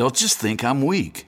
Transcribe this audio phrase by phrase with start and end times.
[0.00, 1.26] they'll just think I'm weak.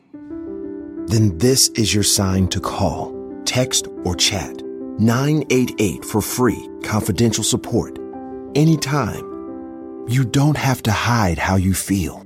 [1.09, 3.13] then this is your sign to call,
[3.45, 4.63] text, or chat
[4.99, 7.99] 988 for free, confidential support.
[8.55, 9.25] Anytime.
[10.09, 12.25] You don't have to hide how you feel.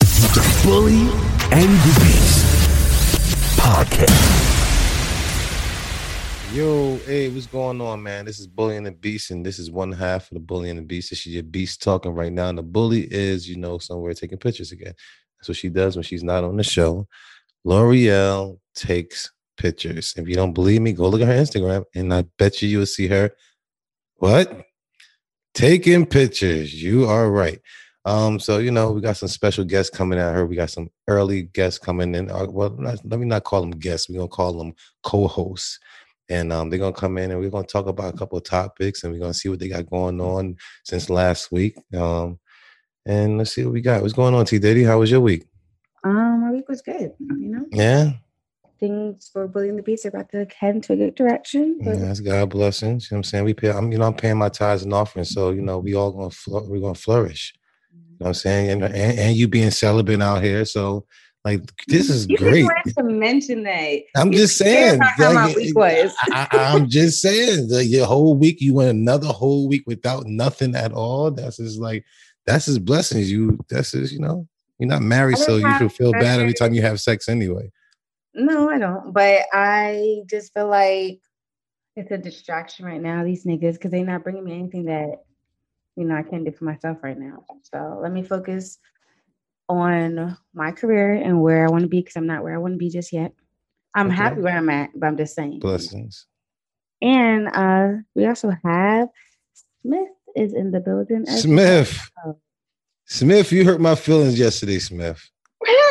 [0.00, 1.06] The Bully
[1.52, 2.44] and the Beast
[3.56, 4.37] podcast.
[6.54, 8.24] Yo, hey, what's going on, man?
[8.24, 10.78] This is Bully and the Beast, and this is one half of the Bully and
[10.78, 11.10] the Beast.
[11.10, 12.48] This is your Beast talking right now.
[12.48, 14.94] And the bully is, you know, somewhere taking pictures again.
[15.38, 17.06] That's what she does when she's not on the show.
[17.64, 20.14] L'Oreal takes pictures.
[20.16, 22.86] If you don't believe me, go look at her Instagram, and I bet you you'll
[22.86, 23.30] see her.
[24.14, 24.64] What?
[25.52, 26.72] Taking pictures.
[26.72, 27.60] You are right.
[28.06, 30.46] Um, so you know, we got some special guests coming at her.
[30.46, 32.30] We got some early guests coming in.
[32.30, 34.08] Uh, well, not, let me not call them guests.
[34.08, 35.78] We're gonna call them co-hosts
[36.28, 39.02] and um, they're gonna come in and we're gonna talk about a couple of topics
[39.02, 41.76] and we're gonna see what they got going on since last week.
[41.96, 42.38] Um,
[43.06, 44.02] and let's see what we got.
[44.02, 44.84] What's going on, T Diddy?
[44.84, 45.46] How was your week?
[46.04, 47.12] Um, my week was good.
[47.18, 48.12] You know, Yeah,
[48.78, 51.78] things for Bully and the Beast are about to head to a good direction.
[51.80, 53.10] yeah that's God blessings.
[53.10, 53.44] You know what I'm saying?
[53.44, 53.70] We pay.
[53.70, 56.30] I'm, you know, I'm paying my tithes and offerings, so you know, we all gonna
[56.30, 57.54] fl- we're gonna flourish.
[57.92, 58.70] You know what I'm saying?
[58.70, 61.06] And, and and you being celibate out here, so
[61.48, 62.64] like this is you great.
[62.64, 64.00] wanted to mention that.
[64.16, 64.96] I'm You just saying.
[64.96, 66.14] about how my like, week was.
[66.30, 67.68] I, am just saying.
[67.68, 71.30] The, your whole week, you went another whole week without nothing at all.
[71.30, 72.04] That's just like
[72.46, 73.30] that's his blessings.
[73.30, 74.46] You that's just you know
[74.78, 77.70] you're not married, so you should feel bad every time you have sex anyway.
[78.34, 79.12] No, I don't.
[79.12, 81.20] But I just feel like
[81.96, 83.24] it's a distraction right now.
[83.24, 85.22] These niggas, because they're not bringing me anything that
[85.96, 87.44] you know I can't do for myself right now.
[87.62, 88.78] So let me focus
[89.68, 92.74] on my career and where I want to be because I'm not where I want
[92.74, 93.32] to be just yet.
[93.94, 94.16] I'm Okay.
[94.16, 95.60] happy where I'm at, but I'm just saying.
[95.60, 96.26] Blessings.
[97.02, 99.08] And uh we also have
[99.82, 101.26] Smith is in the building.
[101.26, 102.10] Smith.
[102.24, 102.40] well.
[103.06, 105.30] Smith, you hurt my feelings yesterday, Smith.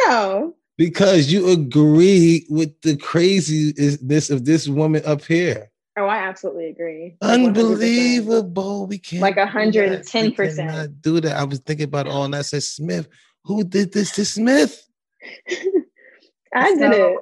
[0.06, 0.54] How?
[0.78, 5.72] Because you agree with the craziness of this woman up here.
[5.98, 7.18] Oh, I absolutely agree.
[7.22, 7.48] Like 100%.
[7.48, 8.86] Unbelievable.
[8.86, 10.06] We can't Like do that.
[10.06, 11.02] 110%.
[11.02, 11.36] do that.
[11.36, 12.38] I was thinking about all that.
[12.38, 13.08] I said, Smith,
[13.48, 14.86] who did this to Smith?
[16.54, 17.18] I did So- it.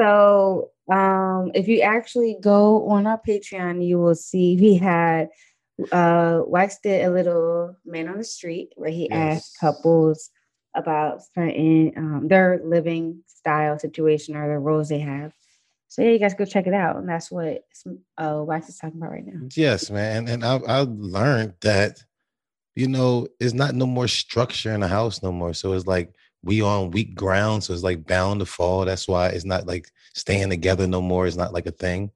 [0.00, 5.28] So um if you actually go on our Patreon, you will see we had
[5.92, 10.30] uh Wax did a little man on the street where he asked couples
[10.74, 15.32] about certain um their living style situation or the roles they have.
[15.88, 16.96] So yeah, you guys go check it out.
[16.96, 17.64] And that's what
[18.18, 19.46] uh Wax is talking about right now.
[19.54, 20.26] Yes, man.
[20.26, 22.02] And I I learned that,
[22.74, 25.54] you know, it's not no more structure in the house no more.
[25.54, 27.64] So it's like we on weak ground.
[27.64, 28.84] So it's like bound to fall.
[28.84, 31.26] That's why it's not like staying together no more.
[31.26, 32.10] It's not like a thing.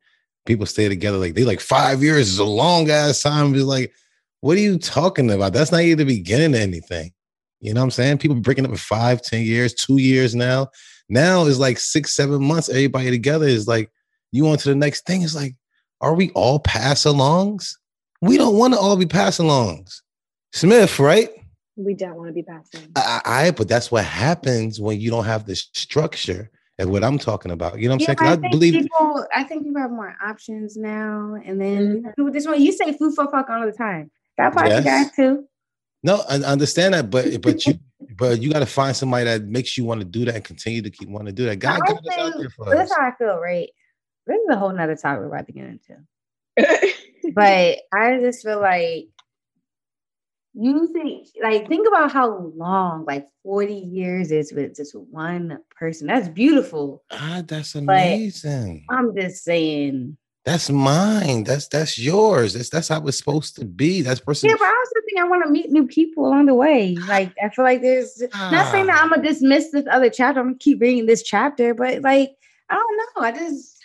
[0.46, 3.54] People stay together like they like five years is a long ass time.
[3.54, 3.92] It's like,
[4.40, 5.52] what are you talking about?
[5.52, 7.12] That's not even the beginning of anything.
[7.60, 8.18] You know what I'm saying?
[8.18, 10.68] People breaking up in five, ten years, two years now.
[11.08, 12.68] Now it's like six, seven months.
[12.68, 13.90] Everybody together is like,
[14.32, 15.22] you on to the next thing.
[15.22, 15.56] It's like,
[16.00, 17.72] are we all pass alongs?
[18.20, 20.00] We don't want to all be pass alongs.
[20.56, 21.28] Smith, right?
[21.76, 22.90] We don't want to be passing.
[22.96, 27.18] I, I, but that's what happens when you don't have the structure of what I'm
[27.18, 27.78] talking about.
[27.78, 28.30] You know what I'm Yeah, saying?
[28.30, 31.36] I I, think believe people I think people have more options now.
[31.44, 32.32] And then Mhm.
[32.32, 34.10] this one you say food for fuck all the time.
[34.38, 34.78] That part Yes.
[34.78, 35.46] you guys too.
[36.02, 37.74] no, I I understand that, but but you
[38.16, 40.80] but you got to find somebody that makes you want to do that and continue
[40.80, 41.56] to keep wanting to do that.
[41.56, 42.96] God I got us out there for that's us.
[42.96, 43.68] how I feel, right?
[44.26, 45.96] This is a whole nother topic we're about to get into.
[47.34, 49.08] But I just feel like
[50.58, 56.06] you think like think about how long, like 40 years is with just one person.
[56.06, 57.04] That's beautiful.
[57.10, 58.86] Ah, that's amazing.
[58.88, 60.16] I'm just saying.
[60.46, 61.44] That's mine.
[61.44, 62.54] That's that's yours.
[62.54, 64.00] That's that's how it's supposed to be.
[64.00, 64.48] That's person.
[64.48, 66.94] Yeah, but I also think I want to meet new people along the way.
[66.94, 70.40] Like I feel like there's not saying that I'm gonna dismiss this other chapter.
[70.40, 72.36] I'm gonna keep reading this chapter, but like
[72.70, 73.22] I don't know.
[73.22, 73.75] I just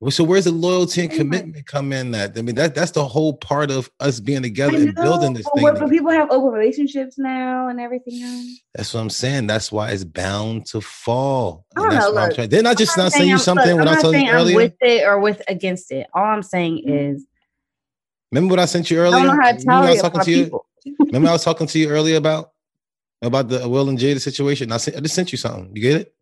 [0.00, 2.12] Well, So where's the loyalty and commitment come in?
[2.12, 5.46] That I mean, that that's the whole part of us being together and building this
[5.54, 5.64] thing.
[5.64, 5.80] together.
[5.80, 8.46] But people have open relationships now and everything else.
[8.74, 9.46] That's what I'm saying.
[9.46, 11.66] That's why it's bound to fall.
[11.76, 12.34] I don't know, look.
[12.36, 14.30] Didn't I just I'm not saying you I'm- something look, when I told you saying
[14.30, 16.06] I'm with it or with against it.
[16.14, 17.16] All I'm saying mm-hmm.
[17.16, 17.26] is
[18.32, 19.16] Remember what I sent you earlier?
[19.16, 19.26] I earlier?
[19.26, 20.60] don't know how to Remember I was talking to you.
[21.00, 22.52] Remember I was talking to you earlier about
[23.22, 24.72] about the Will and Jada situation.
[24.72, 25.70] I, sent, I just sent you something.
[25.74, 26.14] You get it?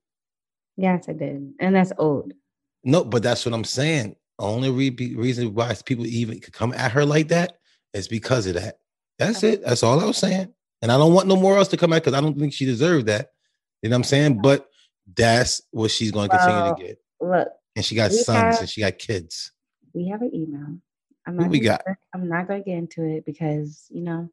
[0.76, 1.52] Yes, I did.
[1.60, 2.32] And that's old.
[2.84, 4.16] No, but that's what I'm saying.
[4.38, 7.54] Only re- reason why people even could come at her like that
[7.92, 8.78] is because of that.
[9.19, 9.64] That's it.
[9.64, 10.52] That's all I was saying.
[10.80, 12.64] And I don't want no more else to come at because I don't think she
[12.64, 13.30] deserved that.
[13.82, 14.40] You know what I'm saying?
[14.42, 14.66] But
[15.16, 16.98] that's what she's going to continue Well, to get.
[17.20, 19.50] Look, And she got sons have- and she got kids.
[19.92, 20.78] we have an email.
[21.26, 21.82] I'm not we got?
[22.14, 24.31] I'm not gonna get into it because you know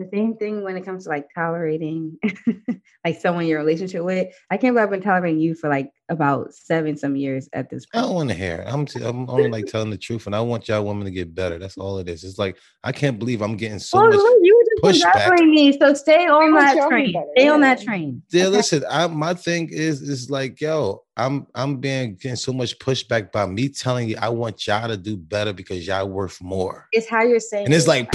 [0.00, 2.18] the same thing when it comes to like tolerating
[3.04, 4.34] like someone you're in a relationship with.
[4.50, 7.86] I can't believe I've been tolerating you for like about seven some years at this
[7.86, 7.94] point.
[7.94, 8.08] I point.
[8.08, 8.64] don't want to hear.
[8.66, 11.34] I'm t- I'm only like telling the truth, and I want y'all women to get
[11.34, 11.58] better.
[11.58, 12.24] That's all it is.
[12.24, 14.14] It's like I can't believe I'm getting so oh, much.
[14.16, 15.12] look, you were just pushback.
[15.12, 17.12] congratulating me, so stay on want that y'all to be train.
[17.12, 18.22] better, Stay on that train.
[18.32, 18.56] Yeah, okay?
[18.56, 18.84] listen.
[18.90, 23.44] I my thing is is like, yo, I'm I'm being getting so much pushback by
[23.46, 26.88] me telling you I want y'all to do better because y'all worth more.
[26.92, 27.66] It's how you're saying.
[27.66, 27.88] And it's it.
[27.88, 28.08] like,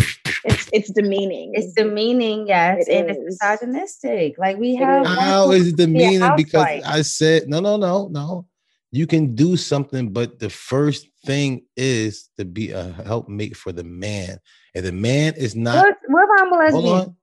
[0.45, 1.51] It's it's demeaning.
[1.53, 3.17] it's demeaning, yes, It and is.
[3.17, 4.37] it's misogynistic.
[4.37, 5.05] Like we It have.
[5.05, 5.17] is.
[5.19, 6.35] how is it demeaning?
[6.35, 6.67] Because.
[6.85, 8.45] I said no, no, no, no.
[8.91, 13.83] You can do something, but the first thing is to be a helpmate for the
[13.83, 14.39] man.
[14.73, 17.15] And the man is not What, what if I'm a Hold on.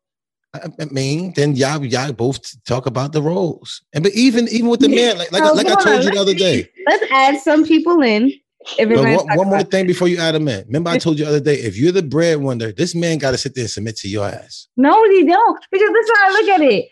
[0.55, 4.69] I, I mean, then y'all y'all both talk about the roles, and but even even
[4.69, 6.69] with the man, like like, like I come on, told you the other day.
[6.87, 8.33] Let's add some people in.
[8.79, 10.65] If we're But gonna one, one more about thing before you add him in.
[10.67, 13.39] Remember, I told you the other day, if you're the breadwinner, this man got to
[13.39, 14.69] sit there and submit to your ass.
[14.77, 15.65] No, they don't.
[15.71, 16.89] Because this is how I look at it.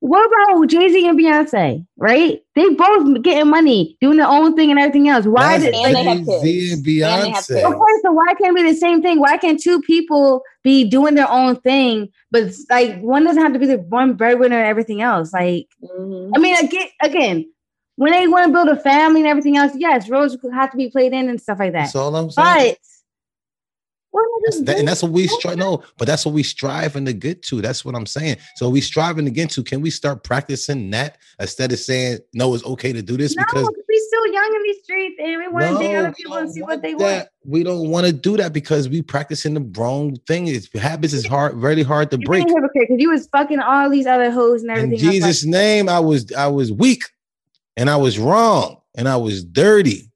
[0.00, 1.86] What about Jay Z and Beyonce?
[1.96, 2.40] Right?
[2.54, 5.24] They both getting money, doing their own thing and everything else.
[5.24, 7.00] Why That's did And they like, have Jay-Z and And they
[7.30, 7.46] have Beyonce.
[7.46, 7.64] kids.
[7.64, 9.18] okay, so why can't it be the same thing?
[9.18, 13.58] Why can't two people be doing their own thing, but like one doesn't have to
[13.58, 15.32] be the one breadwinner and everything else?
[15.32, 16.32] Like, Mhm.
[16.34, 17.46] I mean, again, again,
[17.96, 20.90] when they want to build a family and everything else, yes, roles have to be
[20.90, 21.82] played in and stuff like that.
[21.82, 22.74] That's all I'm saying.
[22.80, 22.94] But
[24.10, 25.58] what am I That's, that, and that's what we strive.
[25.58, 27.60] No, but that's what we striving to get to.
[27.60, 28.36] That's what I'm saying.
[28.56, 29.64] So we striving to get to.
[29.64, 33.44] Can we start practicing that instead of saying no, it's okay to do this no,
[33.44, 36.52] because we still young in these streets and we want to date other people and
[36.52, 37.28] see what they want.
[37.44, 40.46] We don't want to do that because we practicing the wrong thing.
[40.46, 42.48] It's habits is hard, very hard to You're break.
[42.48, 45.04] hypocrite because you was fucking all these other hoes and everything.
[45.04, 47.02] else, Jesus' name, I was I was weak
[47.76, 50.10] and I was wrong and I was dirty.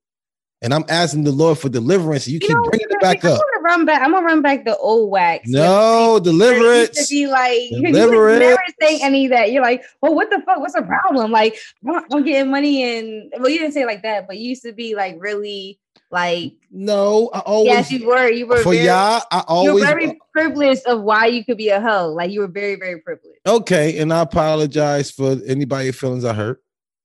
[0.61, 2.27] And I'm asking the Lord for deliverance.
[2.27, 3.43] You, You keep know, bringing it I'm back gonna up.
[3.63, 4.03] run back.
[4.03, 5.45] I'm gonna run back the old wax.
[5.49, 6.99] No, Where deliverance.
[6.99, 9.53] To be like, you never say any of that.
[9.53, 10.59] You're like, well, what the fuck?
[10.59, 11.31] What's the problem?
[11.31, 11.57] Like,
[11.89, 14.73] I'm I'm getting money and well, you didn't say like that, but you used to
[14.73, 15.79] be like really
[16.11, 18.29] like, No, I always yes, you were.
[18.29, 19.23] You were for very, y'all.
[19.31, 22.09] I you were very privileged of why you could be a hoe.
[22.09, 23.39] Like you were very, very privileged.
[23.47, 26.61] okay, and I apologize for anybody feelings I hurt.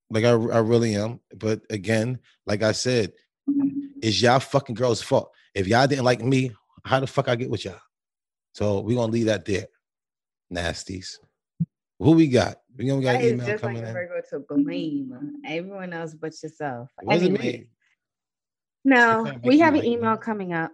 [0.09, 1.19] Like I, I really am.
[1.35, 3.13] But again, like I said,
[3.49, 3.99] mm-hmm.
[4.01, 5.31] it's y'all fucking girls' fault.
[5.55, 6.51] If y'all didn't like me,
[6.85, 7.79] how the fuck I get with y'all?
[8.53, 9.67] So we're gonna leave that there.
[10.53, 11.17] Nasties.
[11.99, 12.57] Who we got?
[12.77, 13.93] We gonna got email just like coming a in.
[13.93, 16.89] Virgo to blame everyone else but yourself.
[17.09, 17.67] Anyway, me.
[18.83, 20.71] no, we have an like email coming up.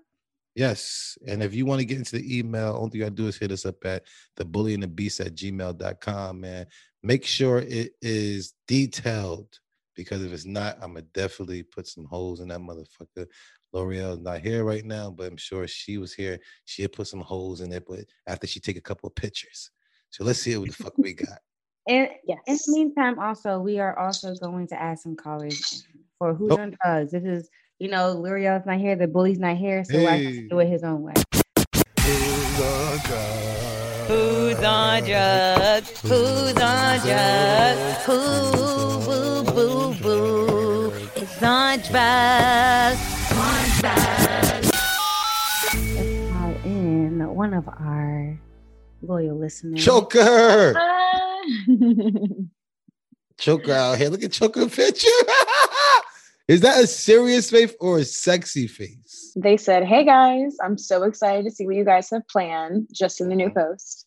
[0.56, 1.18] Yes.
[1.28, 3.38] And if you want to get into the email, only thing you gotta do is
[3.38, 4.04] hit us up at
[4.36, 6.66] the bully and the beast at gmail.com, man.
[7.02, 9.48] Make sure it is detailed
[9.96, 13.26] because if it's not, I'm gonna definitely put some holes in that motherfucker.
[13.72, 17.22] L'Oreal's not here right now, but I'm sure she was here, She had put some
[17.22, 19.72] holes in it, but after she take a couple of pictures.
[20.10, 21.40] So let's see what the fuck we got.
[21.88, 22.68] And yeah, in the Yes.
[22.68, 25.86] meantime, also we are also going to add some callers
[26.18, 26.58] for who's Oh.
[26.58, 27.14] on drugs.
[27.14, 30.34] Uh, this is, you know, L'Oreal's not here, the bully's not here, so I have
[30.34, 31.14] to do it his own way.
[32.62, 36.02] Oh, Who's on drugs?
[36.02, 38.06] Who's on drugs?
[38.06, 38.18] Who,
[39.06, 43.00] boo, boo, boo, is on drugs?
[45.94, 48.40] Let's call in one of our
[49.04, 49.86] loyal listeners.
[49.86, 50.74] Choker.
[53.38, 54.10] Choker out here.
[54.10, 55.08] Look at Choker picture.
[56.48, 58.66] Is that a serious face or a sexy
[59.36, 63.22] they said, "Hey guys, I'm so excited to see what you guys have planned." Just
[63.22, 64.06] in the new post.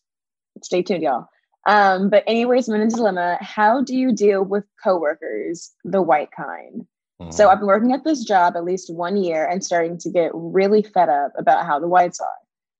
[0.61, 1.27] Stay tuned, y'all.
[1.65, 3.37] Um, but anyways, I'm in a dilemma.
[3.41, 6.85] How do you deal with coworkers, the white kind?
[7.31, 10.31] So I've been working at this job at least one year and starting to get
[10.33, 12.27] really fed up about how the whites are.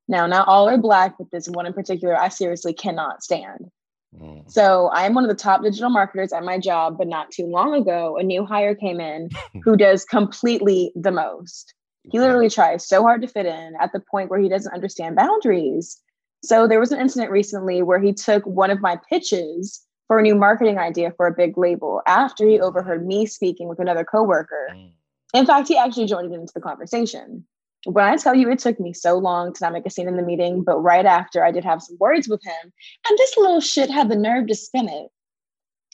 [0.07, 3.71] Now, not all are black, but this one in particular I seriously cannot stand.
[4.19, 4.50] Mm.
[4.51, 7.45] So I am one of the top digital marketers at my job, but not too
[7.45, 9.29] long ago, a new hire came in
[9.63, 11.73] who does completely the most.
[12.12, 15.15] He literally tries so hard to fit in at the point where he doesn't understand
[15.15, 16.00] boundaries.
[16.43, 20.22] So there was an incident recently where he took one of my pitches for a
[20.22, 24.69] new marketing idea for a big label after he overheard me speaking with another coworker.
[24.74, 24.91] Mm.
[25.33, 27.45] In fact, he actually joined into the conversation.
[27.86, 30.17] when I tell you it took me so long to not make a scene in
[30.17, 32.74] the meeting, but right after I did have some words with him,
[33.10, 35.10] and this little shit had the nerve to spin it.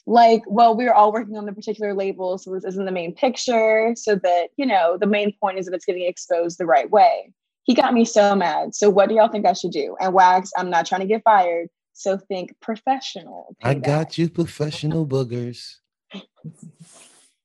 [0.06, 3.14] Like, well, we were all working on the particular label, so this isn't the main
[3.14, 6.90] picture, so that, you know, the main point is that it's getting exposed the right
[6.90, 7.32] way.
[7.64, 8.74] He got me so mad.
[8.74, 9.96] So, what do y'all think I should do?
[10.00, 11.68] And Wax, I'm not trying to get fired.
[11.92, 13.54] So, think professional.
[13.62, 15.76] I got you, professional boogers.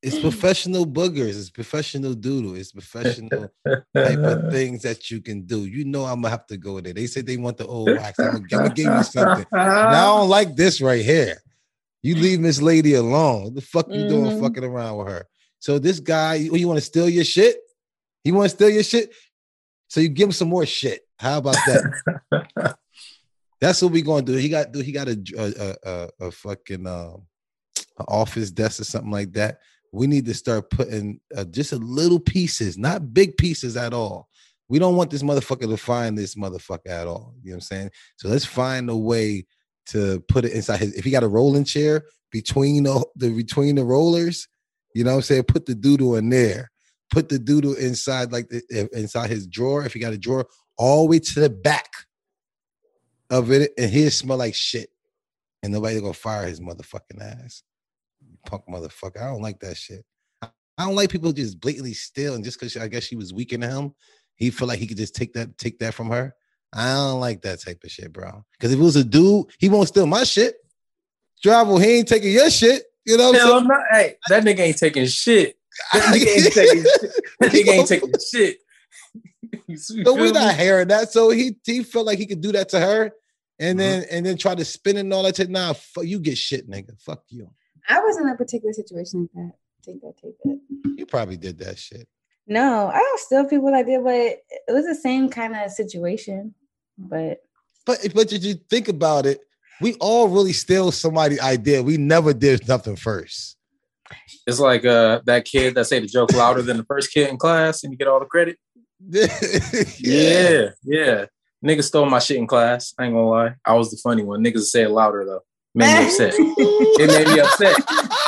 [0.01, 1.37] It's professional boogers.
[1.37, 2.55] It's professional doodle.
[2.55, 3.51] It's professional
[3.95, 5.65] type of things that you can do.
[5.65, 6.93] You know, I'm gonna have to go there.
[6.93, 8.21] They said they want the old wax.
[8.21, 9.45] I'm gonna, I'm gonna give you something.
[9.51, 11.41] Now, I don't like this right here.
[12.05, 13.45] You leave Miss Lady alone.
[13.45, 14.39] What the fuck you doing Mhm.
[14.39, 15.27] fucking around with her?
[15.57, 17.57] So this guy, you, you want to steal your shit?
[18.23, 19.11] He want to steal your shit?
[19.87, 21.01] So you give him some more shit.
[21.17, 22.77] How about that?
[23.59, 24.33] That's what we gonna do.
[24.33, 27.23] He got do he got a a a, a fucking um
[28.07, 29.57] office desk or something like that.
[29.91, 34.29] We need to start putting uh, just a little pieces, not big pieces at all.
[34.67, 37.33] We don't want this motherfucker to find this motherfucker at all.
[37.41, 37.91] You know what I'm saying?
[38.17, 39.47] So let's find a way
[39.87, 40.93] to put it inside his.
[40.95, 44.47] If he got a rolling chair between the, the between the rollers,
[44.93, 45.43] you know what I'm saying?
[45.43, 46.71] Put the doodle in there.
[47.11, 49.85] Put the doodle inside like the, inside his drawer.
[49.85, 51.89] If he got a drawer, all the way to the back
[53.29, 54.89] of it, and he'll smell like shit.
[55.63, 57.63] And nobody gonna fire his motherfucking ass.
[58.45, 59.21] Punk motherfucker.
[59.21, 60.05] I don't like that shit.
[60.77, 63.53] I don't like people just blatantly steal and just because I guess she was weak
[63.53, 63.93] in him,
[64.35, 66.35] he feel like he could just take that take that from her.
[66.75, 68.43] I don't like that type of shit, bro.
[68.53, 70.55] Because if it was a dude, he won't steal my shit.
[71.41, 72.83] Travell, he ain't taking your shit.
[73.05, 73.67] You know what I'm Hell saying?
[73.67, 75.57] no, hey, that nigga ain't taking shit.
[75.93, 77.11] That nigga ain't taking shit.
[77.39, 78.57] That nigga ain't taking shit.
[80.03, 81.11] So we're not hearing that.
[81.11, 83.11] So he he felt like he could do that to her,
[83.59, 83.77] and Mm-hmm.
[83.77, 85.35] then and then try to spin it and all that.
[85.37, 85.49] shit.
[85.49, 86.99] Nah, fuck, you get shit, nigga.
[87.01, 87.49] Fuck you.
[87.87, 89.51] I was in a particular situation like that.
[89.85, 90.59] Take that, take that.
[90.97, 92.07] You probably did that shit.
[92.47, 96.53] No, I don't steal people like that, but it was the same kind of situation.
[96.97, 97.39] But
[97.85, 99.41] But but did you think about it?
[99.81, 101.83] We all really steal somebody's idea.
[101.83, 103.57] We never did nothing first.
[104.47, 107.37] It's like uh that kid that say the joke louder than the first kid in
[107.37, 108.57] class and you get all the credit.
[109.99, 111.25] Yeah, yeah.
[111.63, 112.93] Nigga stole my shit in class.
[112.97, 113.55] I ain't gonna lie.
[113.65, 114.43] I was the funny one.
[114.43, 115.41] Niggas say it louder though.
[115.73, 116.33] Made me upset.
[116.37, 117.75] it made me upset.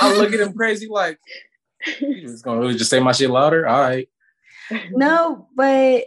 [0.02, 1.20] I look at him crazy like
[2.00, 3.68] you just gonna really just say my shit louder?
[3.68, 4.10] All right.
[4.92, 6.06] no, but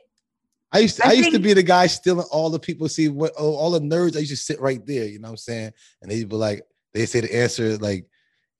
[0.72, 2.88] I used to, I I, used to be the guy stealing all the people.
[2.88, 4.16] See what oh, all the nerds.
[4.16, 5.06] I used to sit right there.
[5.06, 5.72] You know what I'm saying?
[6.00, 6.62] And they'd be like,
[6.94, 8.06] they say the answer like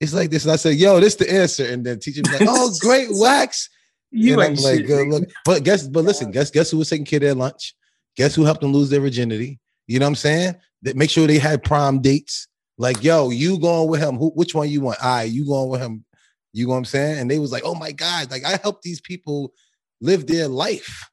[0.01, 2.47] it's like this, and I say, "Yo, this the answer." And then teacher be like,
[2.49, 3.69] "Oh, great wax."
[4.09, 6.89] You and I'm like, shit, "Good look." But guess, but listen, guess guess who was
[6.89, 7.75] taking care of their lunch?
[8.17, 9.59] Guess who helped them lose their virginity?
[9.85, 10.55] You know what I'm saying?
[10.81, 12.47] That make sure they had prom dates.
[12.79, 14.17] Like, yo, you going with him?
[14.17, 14.31] Who?
[14.31, 15.03] Which one you want?
[15.03, 16.03] I, you going with him?
[16.51, 17.19] You know what I'm saying?
[17.19, 19.53] And they was like, "Oh my god!" Like I helped these people
[20.01, 21.10] live their life.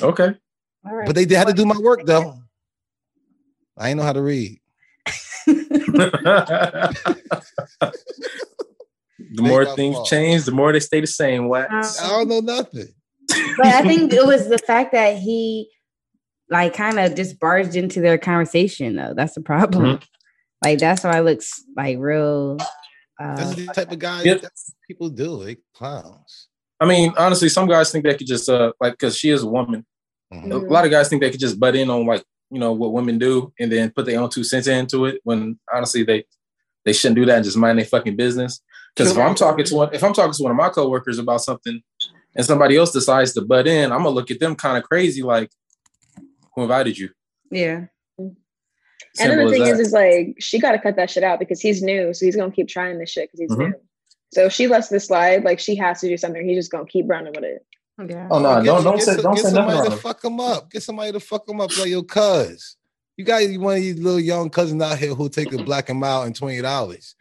[0.00, 0.34] Okay.
[0.86, 1.06] all right.
[1.06, 2.38] But they had to do my work though.
[3.76, 4.60] I ain't know how to read.
[5.46, 6.94] the
[9.36, 10.08] more things fault.
[10.08, 11.48] change, the more they stay the same.
[11.48, 12.02] Wax.
[12.02, 12.88] I don't know nothing.
[13.56, 15.70] but I think it was the fact that he
[16.50, 19.14] like kind of just barged into their conversation though.
[19.14, 19.84] That's the problem.
[19.84, 20.04] Mm-hmm.
[20.64, 22.56] Like that's why it looks like real
[23.20, 24.40] uh That's the type of guy Yep.
[24.42, 24.52] that
[24.86, 25.44] people do.
[25.44, 26.48] They clowns.
[26.80, 29.48] I mean, honestly, some guys think they could just uh like because she is a
[29.48, 29.84] woman.
[30.32, 30.52] Mhm.
[30.52, 32.92] A lot of guys think they could just butt in on like you know what
[32.92, 35.20] women do and then put their own two cents into it.
[35.24, 36.24] When honestly, they
[36.84, 38.60] they shouldn't do that and just mind their fucking business.
[38.94, 41.42] Because if I'm talking to one, if I'm talking to one of my coworkers about
[41.42, 41.80] something,
[42.34, 45.22] and somebody else decides to butt in, I'm gonna look at them kind of crazy,
[45.22, 45.50] like,
[46.54, 47.10] who invited you?
[47.50, 47.86] yeah.
[49.20, 51.60] And then the thing is, is like she got to cut that shit out because
[51.60, 53.70] he's new, so he's gonna keep trying this shit because he's Mhm.
[53.72, 53.80] new.
[54.32, 56.46] So if she lets this slide, like she has to do something.
[56.46, 57.64] He's just gonna keep running with it.
[58.08, 58.28] Yeah.
[58.30, 59.90] Oh no, Get- don't don't get say some- don't get say nothing somebody wrong.
[59.90, 60.70] to fuck him up.
[60.70, 62.76] Get somebody to fuck him up like your cuz.
[63.16, 65.98] You got one of these little young cousins out here who'll take a black and
[65.98, 67.16] mild and twenty dollars.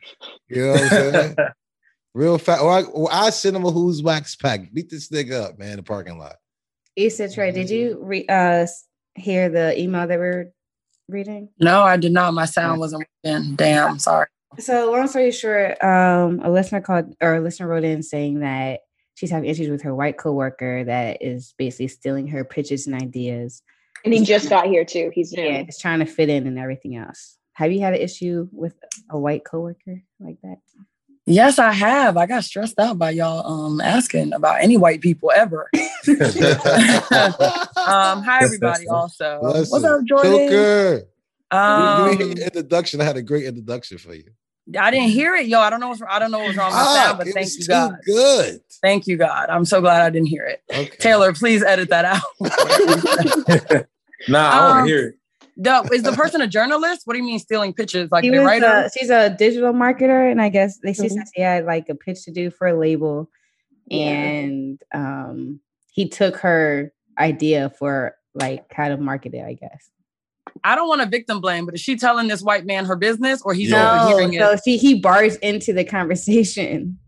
[0.48, 1.36] You know what I'm saying?
[2.14, 2.62] Real fat.
[2.62, 4.72] Or I, or I send him a who's wax pack.
[4.74, 6.36] Beat this nigga up, man, in the parking lot.
[6.96, 8.66] Issa Trey, did you re- uh
[9.16, 10.52] hear the email that we're
[11.10, 11.50] reading?
[11.60, 12.34] No, I did not.
[12.34, 13.56] My sound wasn't working.
[13.56, 14.28] Damn, sorry.
[14.60, 18.82] So long story short, um, a listener called or a listener wrote in saying that
[19.16, 23.62] she's having issues with her white coworker that is basically stealing her pitches and ideas.
[24.06, 25.12] And he just got here too.
[25.14, 25.44] He's new.
[25.44, 27.38] Yeah, he's trying to fit in and everything else.
[27.54, 28.74] Have you had an issue with
[29.10, 30.58] a white coworker like that?
[31.26, 32.16] Yes, I have.
[32.16, 35.70] I got stressed out by y'all um asking about any white people ever.
[35.76, 35.84] um,
[38.24, 39.40] hi everybody also.
[39.42, 40.50] What's up, Jordan?
[40.50, 41.08] Joker.
[41.52, 43.02] Um, Give me your introduction.
[43.02, 44.26] I had a great introduction for you.
[44.78, 45.60] I didn't hear it, yo.
[45.62, 47.46] I don't know what's I don't know what's wrong with my sound, but it thank
[47.46, 47.96] was you, too God.
[48.06, 48.60] good.
[48.82, 49.50] Thank you, God.
[49.50, 50.62] I'm so glad I didn't hear it.
[50.70, 50.98] Okay.
[50.98, 52.22] Taylor, please edit that out.
[54.28, 55.16] Nah, I want Um, to hear it.
[55.62, 55.94] Dope.
[55.94, 57.04] Is the person a journalist?
[57.06, 58.10] What do you mean stealing pictures?
[58.12, 58.66] Like He the writer?
[58.66, 61.10] a, she's a digital marketer, and I guess they she Mhm.
[61.12, 63.30] said she had like a pitch to do for a label,
[63.86, 64.06] Yeah.
[64.10, 65.60] and um,
[65.92, 69.44] he took her idea for like how to market it.
[69.46, 69.90] I guess.
[70.64, 73.42] I don't want to victim blame, but is she telling this white man her business
[73.44, 73.84] or he's Yeah.
[73.84, 74.62] No, overhearing so it?
[74.64, 77.00] she he barged into the conversation.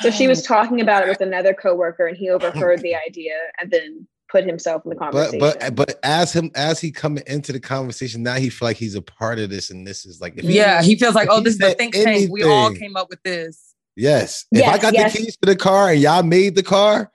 [0.00, 0.54] So she was oh.
[0.54, 4.82] talking about it with another coworker, and he overheard the idea and then put himself
[4.84, 5.38] in the conversation.
[5.38, 8.96] but but as him as he coming into the conversation, now he feel like he's
[8.96, 11.32] a part of this, and this is like if he- Yeah, he feels like, if
[11.32, 12.30] oh, this is a said think tank.
[12.30, 13.74] We all came up with this.
[13.96, 14.46] Yes.
[14.50, 15.12] If I got yes.
[15.12, 17.10] the keys to the car and y'all made the car,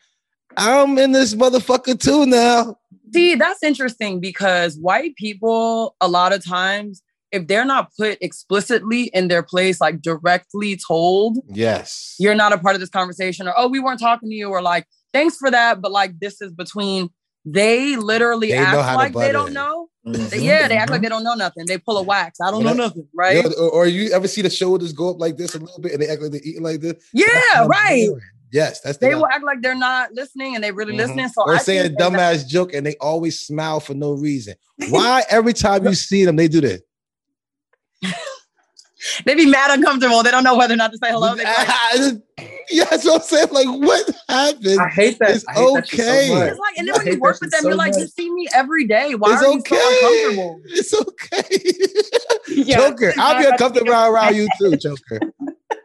[0.55, 2.77] I'm in this motherfucker too now.
[3.13, 7.01] See, that's interesting because white people, a lot of times,
[7.31, 12.15] if they're not put explicitly in their place, like directly told, Yes.
[12.19, 14.61] you're not a part of this conversation, or oh, we weren't talking to you, or
[14.61, 17.09] like, thanks for that, but like this is between
[17.45, 19.53] they literally They act like they don't in.
[19.53, 19.87] know.
[20.07, 20.41] Mhm.
[20.43, 21.65] Yeah, they act like they don't know nothing.
[21.67, 22.39] They pull a wax.
[22.41, 22.75] I don't know Yeah.
[22.75, 23.43] nothing, right?
[23.43, 25.93] Yo, or, or you ever see the shoulders go up like this a little bit
[25.93, 26.95] and they act like they're eating like this?
[27.13, 28.09] Yeah, That's how right.
[28.51, 28.65] Boring.
[28.67, 30.97] Yes, that's They the will act like they're not listening and they really Mhm.
[30.97, 31.27] listening.
[31.29, 34.13] So or I say a think that- dumbass joke and they always smile for no
[34.13, 34.55] reason.
[34.89, 36.81] Why every time you see them, they do this?
[39.25, 40.23] they be mad uncomfortable.
[40.23, 41.35] They don't know whether or not to say hello.
[41.35, 42.21] They be like,
[42.69, 43.47] yeah, that's what I'm saying.
[43.51, 44.79] Like, what happened?
[44.79, 45.31] I hate that.
[45.31, 46.49] It's I hate that so okay.
[46.49, 48.07] It's like, and I then when you work with shit them, you're so like, you
[48.07, 49.15] see me every day.
[49.15, 49.75] Why it's are you okay.
[49.75, 50.61] so uncomfortable?
[50.65, 52.63] It's okay.
[52.63, 55.19] Yeah, Joker, I'll be uncomfortable around, around you too, Joker.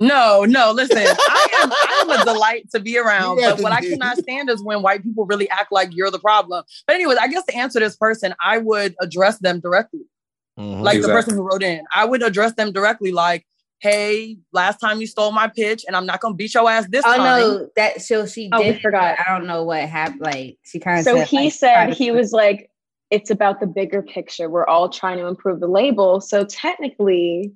[0.06, 3.38] No, no, listen, I am I am a delight to be around.
[3.40, 6.18] Yeah, but what I cannot stand is when white people really act like you're the
[6.18, 6.64] problem.
[6.86, 10.00] But anyways, I guess to answer this person, I would address them directly.
[10.58, 10.82] Mm-hmm.
[10.82, 11.84] Like the person who wrote in.
[11.94, 13.44] I would address them directly, like,
[13.80, 17.04] hey, last time you stole my pitch, and I'm not gonna beat your ass this
[17.06, 17.24] Oh time.
[17.24, 18.80] no, that so she Oh, we did.
[18.80, 19.16] forgot.
[19.18, 20.20] I don't know what happened.
[20.20, 22.70] Like she kind of so said, he like, said he was like,
[23.10, 24.48] it's about the bigger picture.
[24.48, 26.20] We're all trying to improve the label.
[26.20, 27.52] So technically,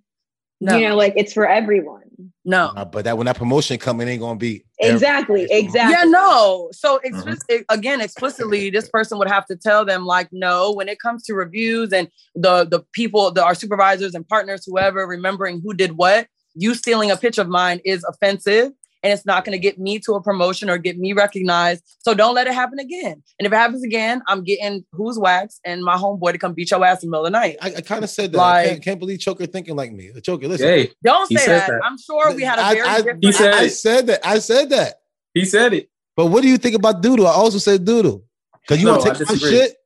[0.61, 0.77] No.
[0.77, 2.03] you know, like it's for everyone.
[2.45, 2.73] No.
[2.77, 5.67] Uh, but that when that promotion coming ain't gonna be Exactly, everybody.
[5.67, 5.97] exactly.
[5.97, 6.69] Yeah, no.
[6.73, 7.05] So Mhm.
[7.05, 11.23] explicit, again, explicitly, this person would have to tell them, like, no, when it comes
[11.25, 15.97] to reviews and the the people, the our supervisors and partners, whoever, remembering who did
[15.97, 18.73] what, you stealing a pitch of mine is offensive.
[19.09, 21.83] And it's not going to get me to a promotion or get me recognized.
[22.01, 23.23] So don't let it happen again.
[23.39, 26.71] And if it happens again, I'm getting who's wax and my homeboy to come beat
[26.71, 27.57] your ass in the middle of the night.
[27.63, 28.39] I, I kind of said that.
[28.39, 30.11] I can't, can't believe Choker thinking like me.
[30.11, 30.67] The choker, listen.
[30.69, 31.69] Hey, Don't say that.
[31.69, 31.81] that.
[31.83, 33.25] I'm sure we had a I- very I- different.
[33.25, 33.71] He said I it.
[33.71, 34.27] said that.
[34.29, 35.01] I said that.
[35.33, 35.89] he said it.
[36.15, 37.27] But what do you think about Doodle?
[37.27, 38.25] I also said Doodle.
[38.61, 39.77] Because you No, want to take my shit?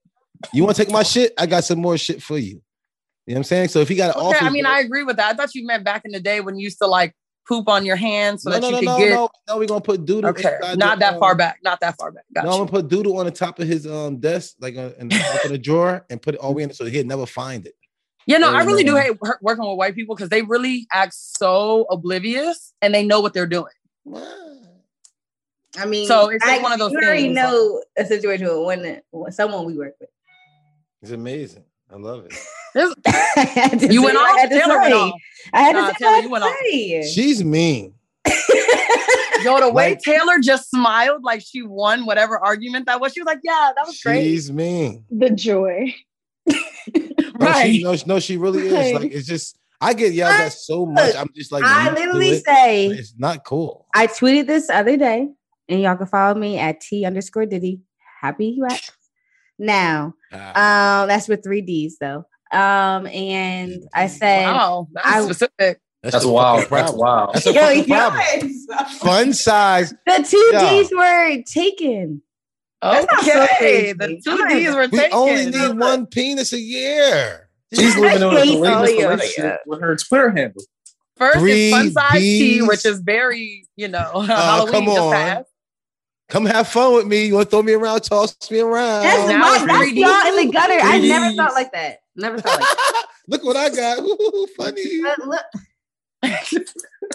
[0.52, 1.32] You want to take my shit?
[1.38, 2.60] I got some more shit for you.
[3.26, 3.68] You know what I'm saying?
[3.68, 5.32] So if he got an Okay, offer, I mean, I agree with that.
[5.32, 7.14] I thought you meant back in the day when you used to like
[7.46, 9.10] poop on your hands so no, that no, you no, could no, get.
[9.10, 9.58] no, no.
[9.58, 10.30] We're gonna put Doodle.
[10.30, 11.58] Okay, not the, that far um, back.
[11.62, 12.24] Not that far back.
[12.34, 14.90] Got No, I'm gonna put Doodle on the top of his um desk, like uh,
[14.98, 17.06] in the, open a drawer, and put it all the way in it so he'd
[17.06, 17.74] never find it.
[18.26, 21.86] Yeah, no, I really do hate working with white people because they really act so
[21.90, 23.72] oblivious and they know what they're doing.
[25.76, 28.46] I mean, So it's like I- one of those You already things, know a situation
[28.46, 30.10] with one, someone we work with.
[31.00, 31.64] It's amazing.
[31.92, 32.32] I love it.
[32.74, 34.38] This- I had to you went what I off.
[34.40, 34.98] had to Taylor went say.
[34.98, 35.14] off.
[35.52, 36.56] I had Nah, to say Taylor, what I you went had off.
[36.64, 37.12] to say.
[37.12, 37.94] She's mean.
[39.44, 43.20] Yo, the way Like- Taylor just smiled like she won whatever argument that was, she
[43.20, 45.04] was like, "Yeah, that was great." She's mean.
[45.10, 45.94] The joy.
[46.46, 46.56] No,
[47.34, 47.72] Right.
[47.74, 48.72] she, no, no, she really is.
[48.72, 48.94] Right.
[48.94, 51.14] Like it's just I get yelled at so much.
[51.16, 53.86] I'm just like I literally it, say it's not cool.
[53.94, 55.28] I tweeted this other day,
[55.68, 57.80] and y'all can follow me at T underscore Diddy.
[58.20, 58.92] Happy wax.
[59.62, 62.24] Now, Ah, um, that's with three D's though.
[62.52, 65.80] Um, and I said, Wow, that was I- specific.
[66.02, 66.68] That's the wild.
[66.68, 67.34] That's wild.
[67.34, 68.66] That's a Yo, yes.
[68.98, 69.94] Fun size.
[70.04, 70.70] the two Yeah.
[70.70, 72.22] D's were taken.
[72.82, 75.12] That's not so Okay, the I'm two not D's were We taken.
[75.16, 77.48] only need one penis a year.
[77.72, 79.34] She's living on I a hate all Selena your Selena shit.
[79.36, 80.62] shit with her Twitter handle.
[81.16, 82.68] First Three is fun size T, Ds.
[82.68, 85.44] which is very, you know, come Halloween just on.
[86.32, 86.44] Passed.
[86.44, 87.26] Come have fun with me.
[87.26, 89.02] You want to throw me around, toss me around.
[89.02, 90.78] That's, now my, it's that's y'all in the gutter.
[90.82, 91.36] I never 3Ds.
[91.36, 91.98] thought like that.
[92.16, 93.06] Never thought like that.
[93.28, 93.98] Look what I got.
[94.00, 95.00] Ooh, funny.
[95.02, 95.44] But look,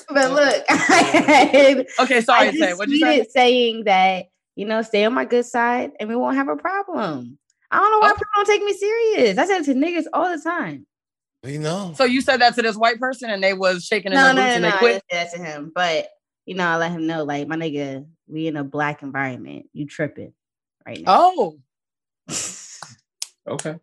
[0.10, 3.26] but look, I had, Okay, I sorry, just say what'd you say?
[3.30, 4.26] saying that
[4.56, 7.38] you know stay on my good side and we won't have a problem.
[7.72, 8.14] I don't know why Oh.
[8.14, 9.38] people don't take me serious.
[9.38, 10.88] I said it to niggas all the time.
[11.44, 11.94] We know.
[11.96, 14.34] So you said that to this white person and they was shaking in No, their
[14.34, 14.70] no, boots no, and no.
[14.70, 14.92] they I quit.
[14.94, 16.08] didn't say that to him, but
[16.46, 19.70] you know, I let him know, like my nigga, we in a black environment.
[19.74, 20.34] You tripping
[20.86, 21.06] right now?
[21.18, 21.60] Oh,
[23.48, 23.76] Okay.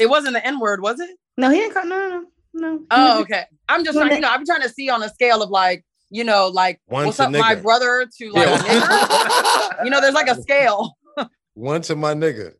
[0.00, 1.10] it wasn't the N word, was it?
[1.36, 1.84] No, he didn't call.
[1.86, 2.24] No, no, no.
[2.56, 2.80] No.
[2.90, 3.44] Oh, okay.
[3.68, 6.22] I'm just trying, you know, I'm trying to see on a scale of like, you
[6.24, 10.28] know, like One what's to up, my brother to like, a you know, there's like
[10.28, 10.96] a scale.
[11.54, 12.52] One to my nigga.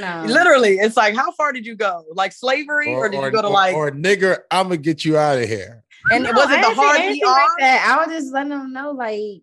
[0.00, 0.24] No.
[0.26, 2.04] Literally, it's like, how far did you go?
[2.12, 3.74] Like slavery, or, did you go to or- like?
[3.76, 5.84] or nigga, I'm gonna get you out of here.
[6.10, 7.30] and No, was I it the didn't say hard anything ER?
[7.30, 7.96] like that.
[7.98, 9.42] I was just letting them know like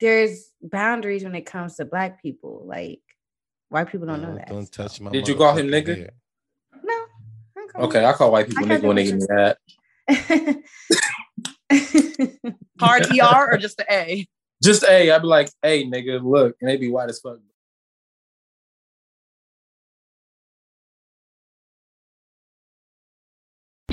[0.00, 2.64] there's boundaries when it comes to black people.
[2.66, 3.00] Like
[3.68, 4.48] white people don't know that.
[4.48, 5.10] Don't touch my.
[5.10, 5.96] Did you call him motherfucking nigga?
[5.96, 6.10] hair.
[7.76, 9.58] Okay, I call white people I nigga when they give me that.
[12.80, 14.26] hard ER or just the A?
[14.62, 17.38] Just A, I'd be like, hey, nigga, look, and they be white as fuck.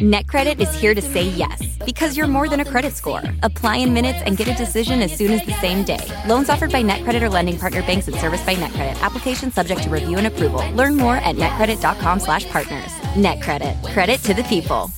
[0.01, 3.21] NetCredit is here to say yes because you're more than a credit score.
[3.43, 6.03] Apply in minutes and get a decision as soon as the same day.
[6.27, 8.99] Loans offered by NetCredit or lending partner banks and serviced by NetCredit.
[9.03, 10.67] Application subject to review and approval.
[10.71, 12.91] Learn more at netcredit.com/partners.
[13.13, 13.93] NetCredit.
[13.93, 14.91] Credit to the people.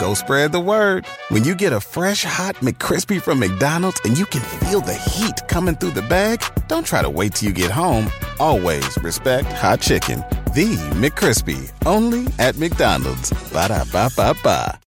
[0.00, 1.06] Go spread the word.
[1.28, 5.46] When you get a fresh hot McCrispy from McDonald's and you can feel the heat
[5.46, 8.10] coming through the bag, don't try to wait till you get home.
[8.40, 10.24] Always respect hot chicken.
[10.52, 13.30] The McCrispy, only at McDonald's.
[13.52, 14.80] Ba da ba ba ba.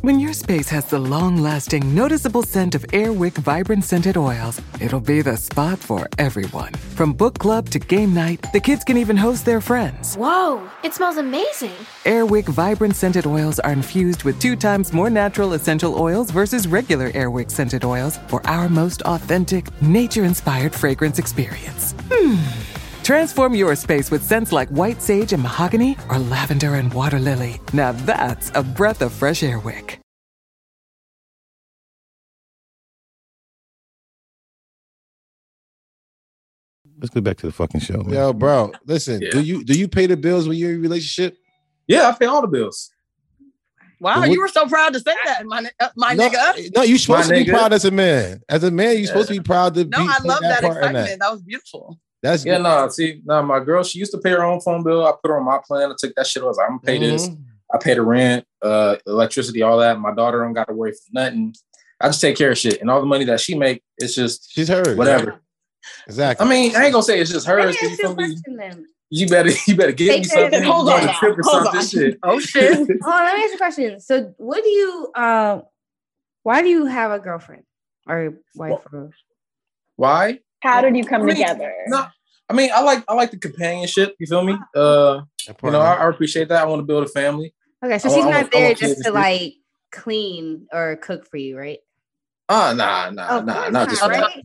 [0.00, 4.58] When your space has the long lasting, noticeable scent of Air Wick Vibrant Scented Oils,
[4.80, 6.72] it'll be the spot for everyone.
[6.96, 10.14] From book club to game night, the kids can even host their friends.
[10.14, 11.76] Whoa, it smells amazing.
[12.06, 16.66] Air Wick Vibrant Scented Oils are infused with two times more natural essential oils versus
[16.66, 21.94] regular Air Wick Scented Oils for our most authentic, nature inspired fragrance experience.
[22.10, 22.77] Hmm.
[23.08, 27.58] Transform your space with scents like white sage and mahogany or lavender and water lily.
[27.72, 29.98] Now that's a breath of fresh air wick.
[37.00, 38.02] Let's go back to the fucking show.
[38.02, 38.12] Man.
[38.12, 39.20] Yo, bro, listen.
[39.30, 41.38] Do you do you pay the bills when you're in a relationship?
[41.86, 42.90] Yeah, I pay all the bills.
[44.00, 46.76] Wow, What- you were so proud to say that, my, uh, my no, nigga.
[46.76, 47.54] No, you're supposed My to be nigga.
[47.54, 48.42] proud as a man.
[48.50, 50.60] As a man, you're supposed to be proud to be No, be I love that,
[50.60, 51.20] part in excitement.
[51.20, 51.32] That.
[51.32, 51.98] was beautiful.
[52.22, 55.06] That's Yeah, no, see, no, my girl, she used to pay her own phone bill.
[55.06, 55.90] I put her on my plan.
[55.90, 56.42] I took that shit.
[56.42, 57.28] I was like, I'm gonna pay this.
[57.28, 57.38] Mhm.
[57.72, 60.00] I pay the rent, uh, electricity, all that.
[60.00, 61.54] My daughter don't got to worry for nothing.
[62.00, 64.52] I just take care of shit, and all the money that she make, it's just
[64.52, 64.96] she's hers.
[64.96, 65.40] Whatever.
[66.06, 66.46] Exactly.
[66.46, 67.76] I mean, I ain't gonna say it's just hers.
[67.80, 68.16] You, feel
[69.10, 70.62] you better, you better give me something.
[70.64, 71.18] hold you on on a now.
[71.18, 71.80] trip or Hold something.
[71.80, 71.86] on.
[71.86, 72.18] Shit.
[72.22, 72.78] Oh shit.
[73.04, 74.00] oh, let me ask you a question.
[74.00, 75.12] So, what do you?
[75.14, 75.60] Uh,
[76.42, 77.64] why do you have a girlfriend
[78.06, 78.80] or wife?
[78.92, 79.10] Or...
[79.96, 80.40] Why?
[80.62, 81.72] How did you come I mean, together?
[81.86, 82.06] No,
[82.48, 84.14] I mean, I like I like the companionship.
[84.18, 84.56] You feel me?
[84.74, 85.20] Uh,
[85.62, 86.62] you know, I, I appreciate that.
[86.62, 87.54] I want to build a family.
[87.84, 89.54] Okay, so I she's want- not want- there just to like
[89.92, 91.78] clean or cook for you, right?
[92.50, 94.42] Oh, nah, nah, Of nah, not just right?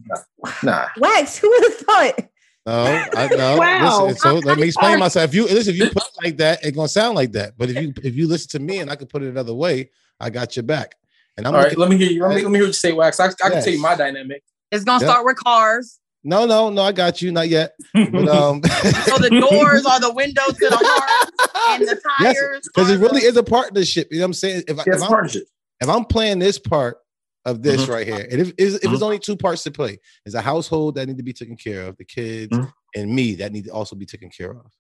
[0.62, 0.88] Nah.
[0.98, 2.28] Wax, who would have thought?
[2.66, 3.58] No, I know.
[3.60, 4.06] Wow.
[4.08, 5.30] Listen, so let me explain myself.
[5.30, 7.54] If you listen, if you put it like that, it's gonna sound like that.
[7.58, 9.90] But if you if you listen to me and I can put it another way,
[10.20, 10.96] I got your back.
[11.38, 12.22] And I'm All right, let me hear you.
[12.22, 13.20] Let me, let me hear you say wax.
[13.20, 14.44] I, I can tell you my dynamic.
[14.72, 15.12] It's gonna Yeah.
[15.12, 16.00] start with cars.
[16.24, 17.32] No, no, no, I got you.
[17.32, 17.74] Not yet.
[17.94, 21.32] But um So the doors are the windows to the heart
[21.80, 22.62] and the yes, tires.
[22.74, 24.08] because it really is a partnership.
[24.12, 24.64] You know what I'm saying?
[24.68, 25.44] If, I, Yeah, if it's a I'm, partnership.
[25.82, 26.98] if I'm playing this part
[27.46, 27.90] of this Mhm.
[27.90, 28.94] right here, and if, if, if Mhm.
[28.94, 31.84] it's only two parts to play, there's a household that need to be taken care
[31.88, 32.72] of, the kids Mhm.
[32.96, 34.72] and me that need to also be taken care of,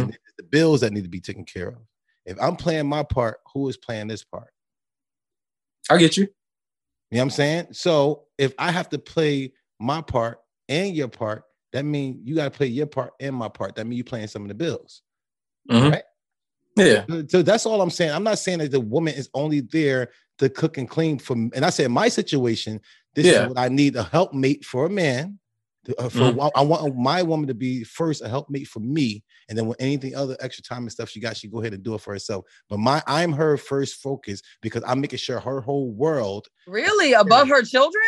[0.00, 1.78] and the bills that need to be taken care of.
[2.24, 4.50] If I'm playing my part, who is playing this part?
[5.90, 6.22] I get you.
[7.10, 7.66] You know what I'm saying?
[7.72, 12.44] So if I have to play my part and your part, that means you got
[12.44, 13.74] to play your part and my part.
[13.76, 15.02] That means you playing some of the bills.
[15.70, 15.92] Mhm.
[15.92, 16.02] Right?
[16.76, 17.04] Yeah.
[17.08, 18.12] So- So that's all I'm saying.
[18.12, 21.64] I'm not saying that the woman is only there to cook and clean for and
[21.64, 22.80] I said my situation,
[23.14, 23.42] this Yeah.
[23.44, 25.38] is what I need a helpmate for a man.
[25.86, 26.50] To- uh, for Mhm.
[26.54, 30.14] I want my woman to be first a helpmate for me, and then when anything
[30.14, 32.46] other extra time and stuff she got, she go ahead and do it for herself.
[32.70, 37.48] But my I'm her first focus because I'm making sure her whole world Really above
[37.48, 38.02] her children?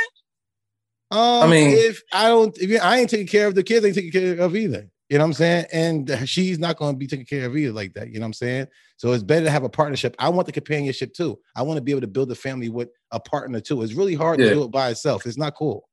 [1.11, 3.89] Um, mean- if I don't, if you- I ain't taking care of the kids, I
[3.89, 4.91] ain't taking care of either.
[5.09, 5.67] You know what I'm saying?
[5.73, 8.09] And she's not going to be taken care of either like that.
[8.09, 8.67] You know what I'm saying?
[8.97, 10.17] So it's better to have a partnership.
[10.19, 11.39] I want the companionship too.
[11.55, 13.83] I want to be able to build a family with a partner too.
[13.83, 14.49] It's really hard Yeah.
[14.49, 15.25] to do it by itself.
[15.25, 15.89] It's not cool.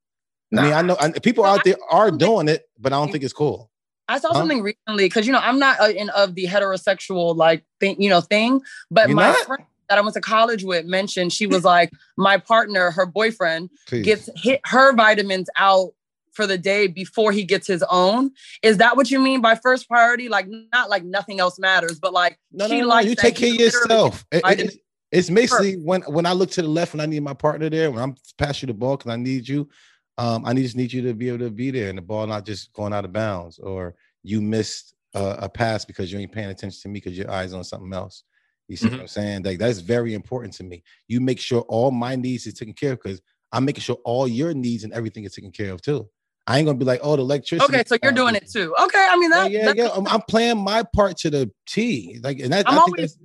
[0.57, 3.23] I mean, I know and people out there are doing it, but I don't think
[3.23, 3.69] it's cool.
[4.07, 4.33] I saw Huh?
[4.39, 8.09] something recently because you know I'm not uh, in of the heterosexual like thing, you
[8.09, 8.61] know, thing.
[8.91, 9.45] But You're my not?
[9.45, 13.69] friend that I went to college with mentioned she was like, my partner, her boyfriend,
[13.85, 14.03] Please.
[14.03, 15.93] gets hit her vitamins out
[16.31, 18.31] for the day before he gets his own.
[18.63, 20.29] Is that what you mean by first priority?
[20.29, 23.35] Like not like nothing else matters, but like No, she no, no, likes you take
[23.35, 24.25] care of yourself.
[24.31, 24.79] It- it-
[25.11, 27.91] it's, basically when when I look to the left and I need my partner there,
[27.91, 29.69] when I'm pass you the ball because I need you,
[30.17, 32.47] um, I just need you to be able to be there and the ball not
[32.47, 36.49] just going out of bounds or you missed uh, a pass because you ain't paying
[36.49, 38.23] attention to me because your eyes on something else.
[38.67, 39.01] You see what mm-hmm.
[39.01, 39.43] I'm saying?
[39.43, 40.83] Like that's very important to me.
[41.07, 43.21] You make sure all my needs is taken care of because
[43.51, 46.09] I'm making sure all your needs and everything is taken care of too.
[46.47, 47.73] I ain't gonna be like, oh, the electricity.
[47.73, 48.73] Okay, so you're doing it too.
[48.83, 49.51] Okay, I mean that.
[49.51, 49.89] yeah, yeah.
[49.95, 52.19] I'm, I'm playing my part to the T.
[52.21, 53.17] Like, and that, I'm I think always.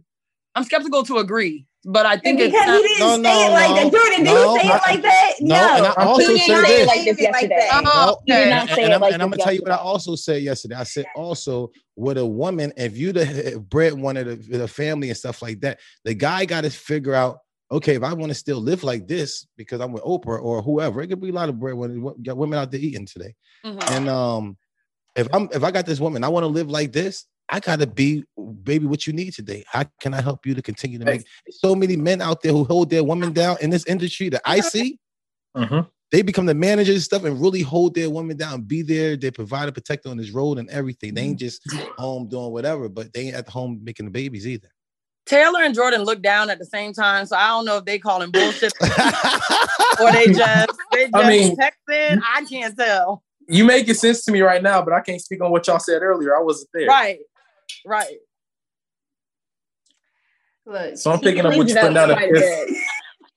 [0.55, 3.75] I'm skeptical to agree, but I think it's Because not- he didn't say it like
[3.83, 3.93] that.
[3.93, 5.33] Jordan, did no, you say I- it like that?
[5.41, 5.77] no, No.
[5.77, 6.87] and I also He didn't said say it this.
[6.87, 7.69] like this yesterday.
[7.73, 9.53] Oh, No, He did and, not and- say and it I'm, like I'm gonna tell
[9.53, 10.75] you what I also said yesterday.
[10.75, 15.17] I said also with a woman, if you the breadwinner of the, the family and
[15.17, 17.39] stuff like that, the guy got to figure out.
[17.71, 21.03] Okay, if I want to still live like this because I'm with Oprah or whoever,
[21.03, 21.99] it could be a lot of breadwinners.
[22.23, 23.93] Got women out there eating today, Mm-hmm.
[23.95, 24.57] and um,
[25.15, 27.27] if I'm if I got this woman, I want to live like this.
[27.51, 28.25] I gotta be,
[28.63, 29.65] baby, what you need today.
[29.67, 31.25] How can I help you to continue to make?
[31.51, 34.61] So many men out there who hold their women down in this industry that I
[34.61, 34.99] see.
[35.57, 35.89] Mm-hmm.
[36.11, 39.17] They become the managers and stuff and really hold their women down, be there.
[39.17, 41.15] They provide a protector on this road and everything.
[41.15, 41.87] They ain't just mm-hmm.
[41.99, 44.69] home doing whatever, but they ain't at home making the babies either.
[45.27, 47.99] Taylor and Jordan look down at the same time, so I don't know if they
[47.99, 52.23] call him bullshit or they just they just I mean- texting.
[52.27, 53.23] I can't tell.
[53.51, 56.03] You making sense to me right now, but I can't speak on what y'all said
[56.03, 56.37] earlier.
[56.37, 56.87] I wasn't there.
[56.87, 57.19] Right,
[57.87, 58.17] right.
[60.67, 62.11] Look, So I'm he picking up what cleans you it putting down.
[62.11, 62.69] a bit.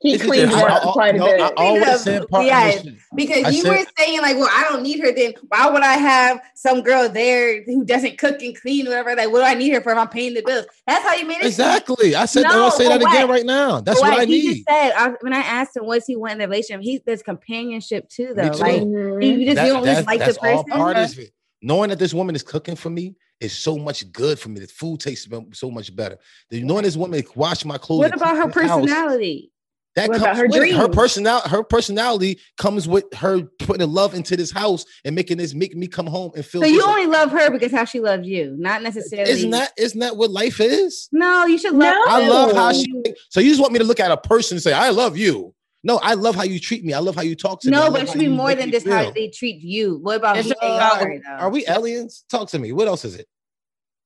[0.04, 1.40] He cleans just- it up quite a no, bit.
[1.42, 2.84] I always said part yes,
[3.16, 5.12] because I you said- were saying like, well, I don't need her.
[5.14, 9.16] Then why would I have some girl there who doesn't cook and clean, or whatever?
[9.16, 10.66] Like, what do I need her for if I'm paying the bills?
[10.88, 11.46] That's how you made it.
[11.46, 12.16] Exactly.
[12.16, 13.80] I said No, I'll say but that again right now.
[13.80, 14.54] That's But what I he need.
[14.56, 17.22] just said I, when I asked him what's he want in the relationship, he there's
[17.22, 18.50] companionship too, though.
[18.50, 18.58] Me too.
[18.58, 18.82] Like
[19.24, 20.80] you just That- you don't that's, just like the that's all person.
[20.80, 21.32] part of it.
[21.62, 24.60] Knowing that this woman is cooking for me is so much good for me.
[24.60, 26.18] The food tastes so much better.
[26.50, 28.00] The- Knowing this woman wash my clothes.
[28.00, 29.52] What about her personality?
[29.96, 31.50] That What comes her with her personality.
[31.50, 35.88] Her personality comes with her putting love into this house and making this make me
[35.88, 36.62] come home and feel.
[36.62, 39.30] So you only love her because how she loves you, not necessarily.
[39.30, 41.10] isn't that isn't that what life is?
[41.12, 41.94] No, you should love.
[42.08, 42.86] I love how she.
[43.30, 45.54] So you just want me to look at a person and say, "I love you."
[45.84, 46.94] No, I love how you treat me.
[46.94, 47.76] I love how you talk to me.
[47.76, 49.98] No, but it should be more than me just how they treat you.
[49.98, 51.22] What about It who they be are?
[51.40, 52.24] Are we aliens?
[52.30, 52.72] Talk to me.
[52.72, 53.28] What else is it?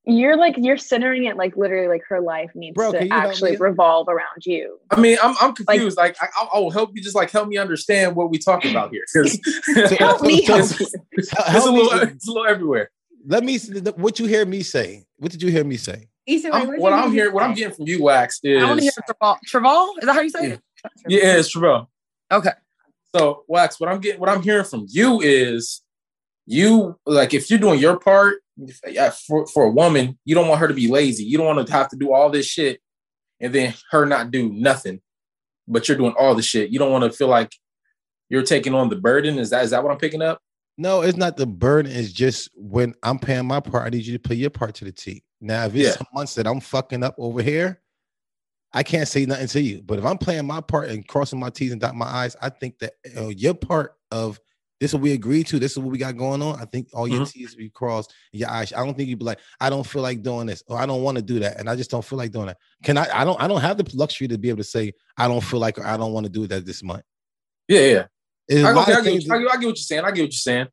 [0.08, 4.08] You're like you're centering it like literally like her life needs Bro, to actually revolve
[4.08, 4.80] around you.
[4.92, 5.98] I mean, I'm I'm confused.
[5.98, 7.02] Like, I, I, will help you.
[7.02, 9.04] Just like help me understand what we talking about here.
[9.98, 11.80] Help me it's, help it's, Help a me.
[12.04, 12.92] it's a little everywhere.
[13.26, 13.58] Let me.
[13.96, 15.06] What you hear me say?
[15.18, 16.08] What did you hear me say?
[16.28, 18.84] Issa I'm, what I'm hearing, what I'm getting from you, Wax, is I want to
[18.84, 19.38] hear Traval.
[19.48, 19.90] Traval?
[20.00, 20.62] Is that how you say it?
[21.08, 21.90] yeah, it's Travell.
[22.32, 22.52] Okay.
[23.16, 25.82] So Wax, what I'm getting, what I'm hearing from you is,
[26.48, 30.48] you like if you're doing your part uh, yeah, for for a woman, you don't
[30.48, 31.24] want her to be lazy.
[31.24, 32.82] You don't want to have to do all this shit
[33.40, 35.02] and then her not do nothing,
[35.68, 36.70] but you're doing all the shit.
[36.70, 37.52] You don't want to feel like
[38.30, 39.38] you're taking on the burden.
[39.40, 40.42] Is that is that what I'm picking up?
[40.78, 41.92] No, it's not the burden.
[41.92, 44.86] It's just when I'm paying my part, I need you to play your part to
[44.86, 45.24] the T.
[45.40, 45.92] Now, if it's Yeah.
[45.92, 47.82] some months that I'm fucking up over here,
[48.76, 49.82] I can't say nothing to you.
[49.82, 52.50] But if I'm playing my part and crossing my T's and dotting my I's, I
[52.50, 54.38] think that uh, your part of
[54.82, 56.60] this is what we agreed to, this is what we got going on.
[56.62, 58.74] I think all your T's be crossed, your I's.
[58.74, 61.02] I don't think you'd be like, I don't feel like doing this, or I don't
[61.02, 62.58] want to do that, and I just don't feel like doing that.
[62.84, 63.08] Can I?
[63.14, 63.42] I don't.
[63.42, 65.88] I don't have the luxury to be able to say I don't feel like or
[65.88, 67.04] I don't want to do that this month.
[67.70, 68.06] Yeah, yeah.
[68.50, 69.76] There's a I, lot okay, I, get, things what- I, get, I get what you're
[69.78, 70.02] saying.
[70.02, 70.68] I get what you're saying.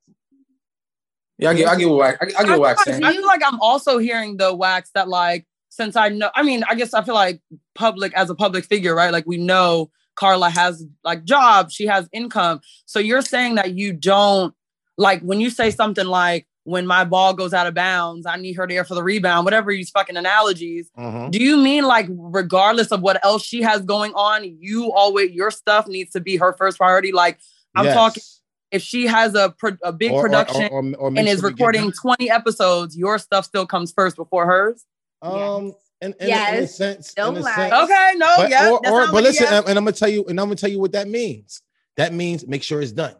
[1.38, 3.04] Yeah, I get, I get what I, I get I what feel, Wax like, saying.
[3.04, 6.62] I feel like I'm also hearing the wax that like since I know I mean
[6.68, 7.40] I guess I feel like
[7.74, 12.08] public as a public figure right like we know Carla has like job she has
[12.12, 14.54] income so you're saying that you don't
[14.98, 18.52] like when you say something like when my ball goes out of bounds I need
[18.56, 21.30] her there for the rebound whatever these fucking analogies Mm-hmm.
[21.30, 25.50] do you mean like regardless of what else she has going on you always your
[25.50, 27.38] stuff needs to be her first priority like
[27.74, 27.94] I'm Yes.
[27.94, 28.22] talking
[28.70, 31.54] if she has a pro- a big Or- production or- or and is sure we
[31.54, 34.84] get recording 20 episodes, your stuff still comes first before hers.
[35.22, 37.72] Um, in, in, in a sense, Don't in a sense.
[37.72, 39.64] Okay, no, but, yeah, Or, or, but listen, yes.
[39.68, 41.62] and I'm gonna tell you, and I'm gonna tell you what that means.
[41.96, 43.14] That means make sure it's done.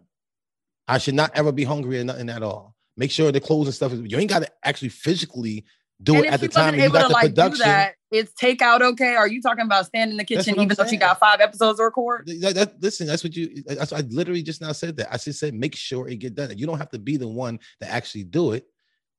[0.89, 2.75] I should not ever be hungry or nothing at all.
[2.97, 4.01] Make sure the clothes and stuff is.
[4.05, 5.65] You ain't got to actually physically
[6.03, 6.75] do and it at the time.
[6.75, 7.67] wasn't You got to the like do production.
[7.67, 9.15] that, it's takeout okay?
[9.15, 11.41] Are you talking about standing in the kitchen what I'm even though she got five
[11.41, 12.27] episodes to record?
[12.41, 13.63] That- that- listen, that's what you.
[13.65, 15.13] That's I literally just now said that.
[15.13, 16.59] I just said make sure it get done.
[16.59, 18.67] You don't have to be the one to actually do it.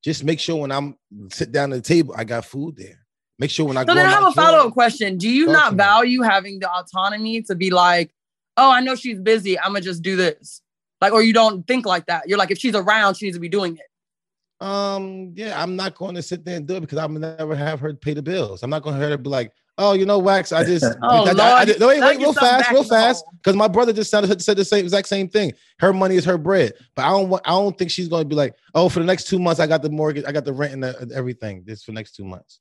[0.03, 0.95] Just make sure when I'm
[1.31, 2.99] sit down at the table, I got food there.
[3.39, 3.95] Make sure when I So go.
[3.95, 5.17] then I have a follow up question.
[5.17, 5.77] Do you not me.
[5.77, 8.13] value having the autonomy to be like,
[8.57, 9.57] oh, I know she's busy.
[9.59, 10.61] I'm gonna just do this.
[11.01, 12.27] Like, or you don't think like that.
[12.29, 14.65] You're like, if she's around, she needs to be doing it.
[14.65, 17.81] Um, yeah, I'm not going to sit there and do it because I'm never have
[17.81, 18.63] her pay the bills.
[18.63, 21.25] I'm not going to have her be like, oh, you know, Wax, I just, Oh,
[21.25, 24.11] I, I- I Lord, no, wait, wait, real fast, real fast, because my brother just
[24.11, 25.53] said, said the same exact same thing.
[25.79, 28.27] Her money is her bread, but I don't want, I don't think she's going to
[28.29, 30.53] be like, oh, for the next two months, I got the mortgage, I got the
[30.53, 31.63] rent and the, everything.
[31.65, 32.59] This for the next two months.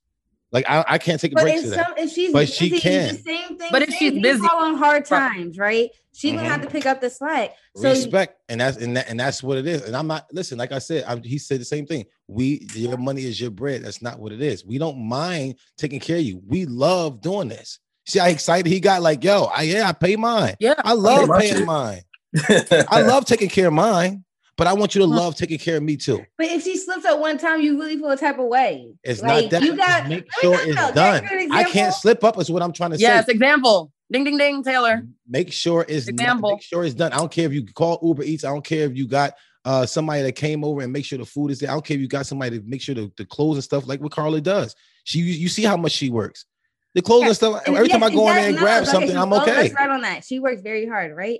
[0.53, 1.99] Like I, I can't take a But break if to some, that.
[1.99, 3.09] if she's but busy, she can.
[3.09, 3.69] it's the same thing.
[3.71, 4.21] But if same she's thing.
[4.21, 5.89] Busy- fall on hard times, right?
[6.15, 6.77] She gonna have to mm-hmm.
[6.77, 7.55] pick up the slack.
[7.75, 8.39] So respect.
[8.47, 9.81] And that's and, that, and that's what it is.
[9.81, 12.05] And i'm not listen like i said I, he said the same thing.
[12.27, 13.83] We your money is your bread.
[13.83, 14.63] That's not what it is.
[14.63, 16.39] We don't mind taking care of you.
[16.45, 17.79] We love doing this.
[18.05, 19.01] See how excited he got?
[19.01, 20.55] Like yo I, yeah i pay mine.
[20.59, 20.75] Yeah.
[20.77, 22.03] i love paying mine.
[22.89, 24.23] I love taking care of mine
[24.57, 27.05] but i want you to love taking care of me too But if she slips
[27.05, 28.93] up one time, you really feel a type of way.
[29.03, 32.37] it's Like, not that you got- make sure it's that's done i can't slip up
[32.39, 33.91] is what i'm trying to Yes, say Yes, example.
[34.11, 35.07] Ding ding ding, Taylor.
[35.27, 36.51] make sure it's not, Example.
[36.51, 37.11] make sure it's done.
[37.13, 38.43] I don't care if you call Uber Eats.
[38.43, 39.33] I don't care if you got
[39.65, 41.71] uh somebody that came over and make sure the food is there.
[41.71, 43.87] I don't care if you got somebody to make sure the, the clothes and stuff
[43.87, 44.75] like what Carla does.
[45.03, 46.45] She you, you see how much she works.
[46.93, 47.63] The clothes and stuff.
[47.65, 49.71] And Every time I go in there and grab okay, something, she- I'm okay.
[49.73, 50.23] Right on that.
[50.25, 51.39] She works very hard, right?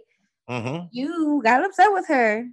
[0.50, 0.88] Mhm.
[0.92, 2.48] You got upset with her.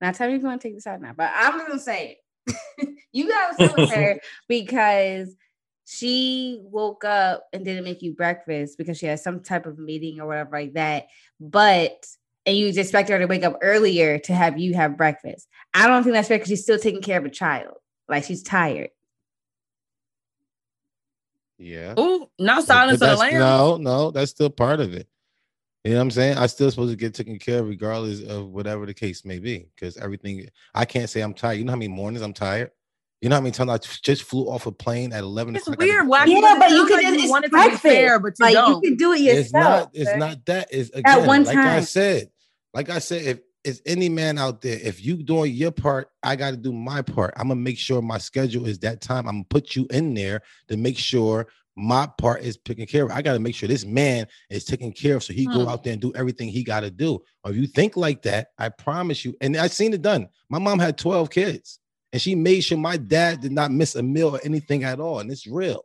[0.00, 1.80] Now tell me if you want to take this out now, but I'm just gonna
[1.80, 2.98] say it.
[3.12, 5.34] you got upset with her because
[5.86, 10.20] she woke up and didn't make you breakfast because she had some type of meeting
[10.20, 11.06] or whatever like that.
[11.40, 12.06] But
[12.46, 15.48] and you expect her to wake up earlier to have you have breakfast.
[15.72, 17.74] I don't think that's fair because she's still taking care of a child.
[18.08, 18.90] Like she's tired.
[21.58, 21.94] Yeah.
[21.96, 23.40] Oh, not silence of the that's- lamb.
[23.40, 25.08] No, no, that's still part of it.
[25.84, 26.38] You know what I'm saying?
[26.38, 29.68] I'm still supposed to get taken care of regardless of whatever the case may be.
[29.74, 31.58] Because everything I can't say I'm tired.
[31.58, 32.70] You know how many mornings I'm tired?
[33.20, 35.82] You know how many times I just flew off a plane at 11 It's o'clock?
[35.82, 36.42] I had to weird, be- Wacky.
[36.42, 38.44] Yeah, but you sounds could like you it's want it to be fair, but you
[38.46, 38.82] like don't.
[38.84, 39.44] you can do it yourself.
[39.44, 39.90] it's not yourself.
[39.94, 40.16] it's sir.
[40.16, 41.56] not that is again one time.
[41.56, 42.30] like i said
[42.74, 46.36] like i said if it's any man out there if you doing your part i
[46.36, 49.36] got to do my part i'm gonna make sure my schedule is that time i'm
[49.36, 53.20] gonna put you in there to make sure my part is taken care of i
[53.22, 55.68] gotta make sure this man is taken care of so he go Hmm.
[55.68, 58.48] out there and do everything he got to do or if you think like that
[58.58, 61.80] i promise you and i seen it done my mom had 12 kids
[62.12, 65.18] and she made sure my dad did not miss a meal or anything at all
[65.20, 65.82] and it's real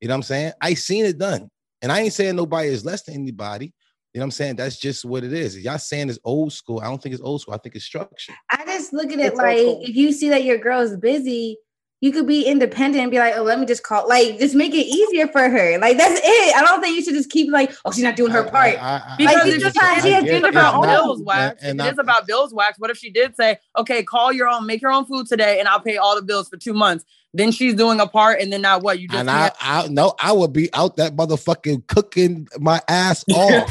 [0.00, 0.52] you know what I'm saying?
[0.60, 1.50] I seen it done.
[1.82, 3.66] And I ain't saying nobody is less than anybody.
[4.14, 4.56] You know what I'm saying?
[4.56, 5.58] That's just what it is.
[5.58, 6.80] Y'all saying it's old school.
[6.80, 7.54] I don't think it's old school.
[7.54, 8.32] I think it's structure.
[8.50, 11.58] I just look at it It's like if you see that your girl is busy,
[12.00, 14.72] you could be independent and be like, oh, let me just call, like, just make
[14.72, 15.78] it easier for her.
[15.78, 16.56] Like, that's it.
[16.56, 18.74] I don't think you should just keep like, oh, she's not doing her part.
[19.18, 21.62] Because Like, it's you just just have- she has it's gender about her bills wax.
[21.62, 22.78] And If it is about bills wax.
[22.78, 25.66] What if she did say, "Okay, call your own, make your own food today, and
[25.66, 27.04] I'll pay all the bills for two months"?
[27.34, 29.00] Then she's doing a part, and then now what?
[29.00, 33.24] You just And I, I no, I would be out that motherfucking cooking my ass
[33.34, 33.70] off.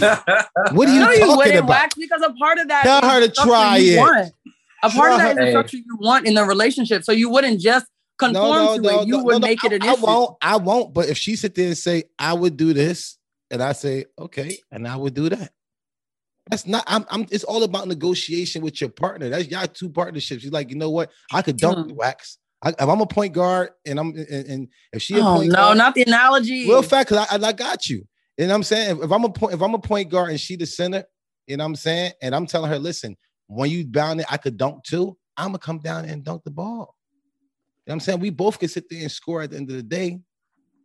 [0.73, 1.69] what are you no, you talking wouldn't about?
[1.69, 2.83] wax because a part of that.
[2.83, 3.97] Tell her to try it.
[3.97, 4.31] want.
[4.83, 7.03] A part of Try that is the structure you want in the relationship.
[7.03, 9.07] So you wouldn't just conform to it.
[9.07, 10.05] You would make it an I, issue.
[10.05, 10.37] I won't.
[10.41, 10.93] I won't.
[10.93, 13.17] But if she sit there and say, "I would do this,"
[13.51, 15.51] and I say, "Okay," and I would do that.
[16.49, 16.83] That's not.
[16.87, 17.05] I'm.
[17.09, 17.25] I'm.
[17.31, 19.29] It's all about negotiation with your partner.
[19.29, 20.43] That's y'all two partnerships.
[20.43, 21.11] You're like, you know what?
[21.31, 22.37] I could dunk the wax.
[22.63, 25.49] I, if I'm a point guard and I'm and, and if she a Oh point
[25.49, 26.67] no, guard, not the analogy.
[26.67, 28.07] real fact, cause I, I got you.
[28.39, 28.97] Know I'm saying?
[28.97, 31.03] If, if I'm a point, if I'm a point guard and she the center,
[31.47, 32.13] you know what I'm saying?
[32.21, 33.15] And I'm telling her, listen,
[33.47, 35.17] when you bound it, I could dunk too.
[35.37, 36.95] I'm gonna come down and dunk the ball.
[37.87, 38.19] You know what I'm saying?
[38.19, 40.19] We both can sit there and score at the end of the day.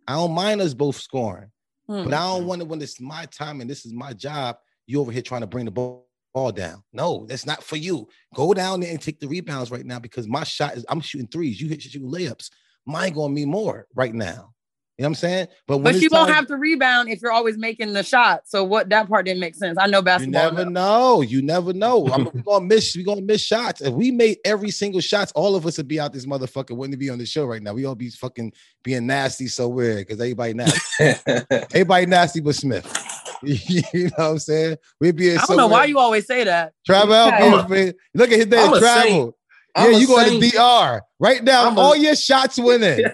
[0.06, 1.50] I don't mind us both scoring,
[1.88, 2.04] Hmm.
[2.04, 4.56] but I don't want it when it's my time and this is my job.
[4.86, 6.84] You over here trying to bring the ball, ball down.
[6.92, 8.06] No, that's not for you.
[8.36, 11.26] Go down there and take the rebounds right now because my shot is I'm shooting
[11.26, 11.60] threes.
[11.60, 12.50] You hit shooting layups.
[12.86, 14.54] Mine gonna be more right now.
[14.98, 15.46] You know what I'm saying?
[15.66, 18.42] But when But it's you won't have to rebound if you're always making the shot.
[18.44, 19.78] So what that part didn't make sense.
[19.80, 20.42] I know basketball.
[20.42, 20.64] You basketball.
[20.64, 21.20] never know.
[21.22, 22.08] You never know.
[22.10, 22.94] I mean, we're gonna miss.
[22.94, 23.80] We're gonna miss shots.
[23.80, 26.76] If we made every single shots, all of us would be out this motherfucker.
[26.76, 27.72] Wouldn't be on the show right now.
[27.72, 28.52] We all be fucking
[28.82, 31.14] being nasty so weird because everybody nasty.
[31.72, 32.86] everybody nasty but Smith.
[33.42, 34.76] you know what I'm saying?
[35.00, 35.36] We'd be.
[35.36, 36.74] I don't know why you always say that.
[36.84, 37.40] travel out.
[37.40, 38.70] A- Look at his I'm name.
[38.70, 39.02] Travell.
[39.02, 39.34] saint.
[39.74, 40.50] I'm Yeah, you going to.
[40.50, 41.66] DR right now?
[41.66, 43.06] I'm a- all your shots winning.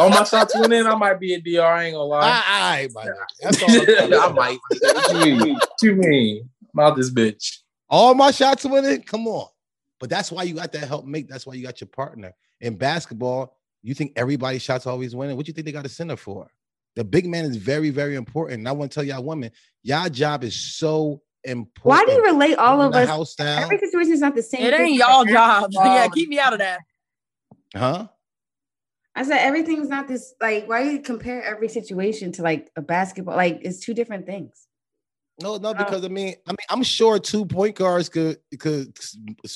[0.00, 0.86] All my shots went in.
[0.86, 1.62] I might be a DR.
[1.62, 2.20] I ain't gonna lie.
[2.46, 3.14] I, I, my nigga.
[3.42, 3.70] That's all.
[3.70, 4.20] I'm telling you.
[4.20, 4.58] I might.
[4.68, 5.54] What you mean?
[5.54, 6.50] What you mean?
[6.74, 7.58] I'm out this bitch.
[7.88, 9.02] All my shots winning.
[9.02, 9.48] Come on.
[10.00, 11.28] But that's why you got that help make.
[11.28, 12.32] That's why you got your partner.
[12.60, 15.36] In basketball, you think everybody's shots always winning.
[15.36, 16.48] What you think they got a center for?
[16.94, 18.60] The big man is very, very important.
[18.60, 19.50] And I want to tell y'all women,
[19.82, 21.82] y'all job is so important.
[21.82, 23.08] Why do you relate all of us?
[23.08, 23.62] house down?
[23.62, 24.62] Every situation is not the same.
[24.62, 25.68] It ain't y'all basketball.
[25.68, 25.76] jobs.
[25.84, 26.80] Yeah, keep me out of that.
[27.74, 28.08] Huh?
[29.18, 30.32] I said everything's not this.
[30.40, 33.34] Like, why do you compare every situation to like a basketball?
[33.34, 34.68] Like, it's two different things.
[35.42, 35.74] No, no, oh.
[35.74, 38.96] because I mean, I mean, I'm sure two point guards could could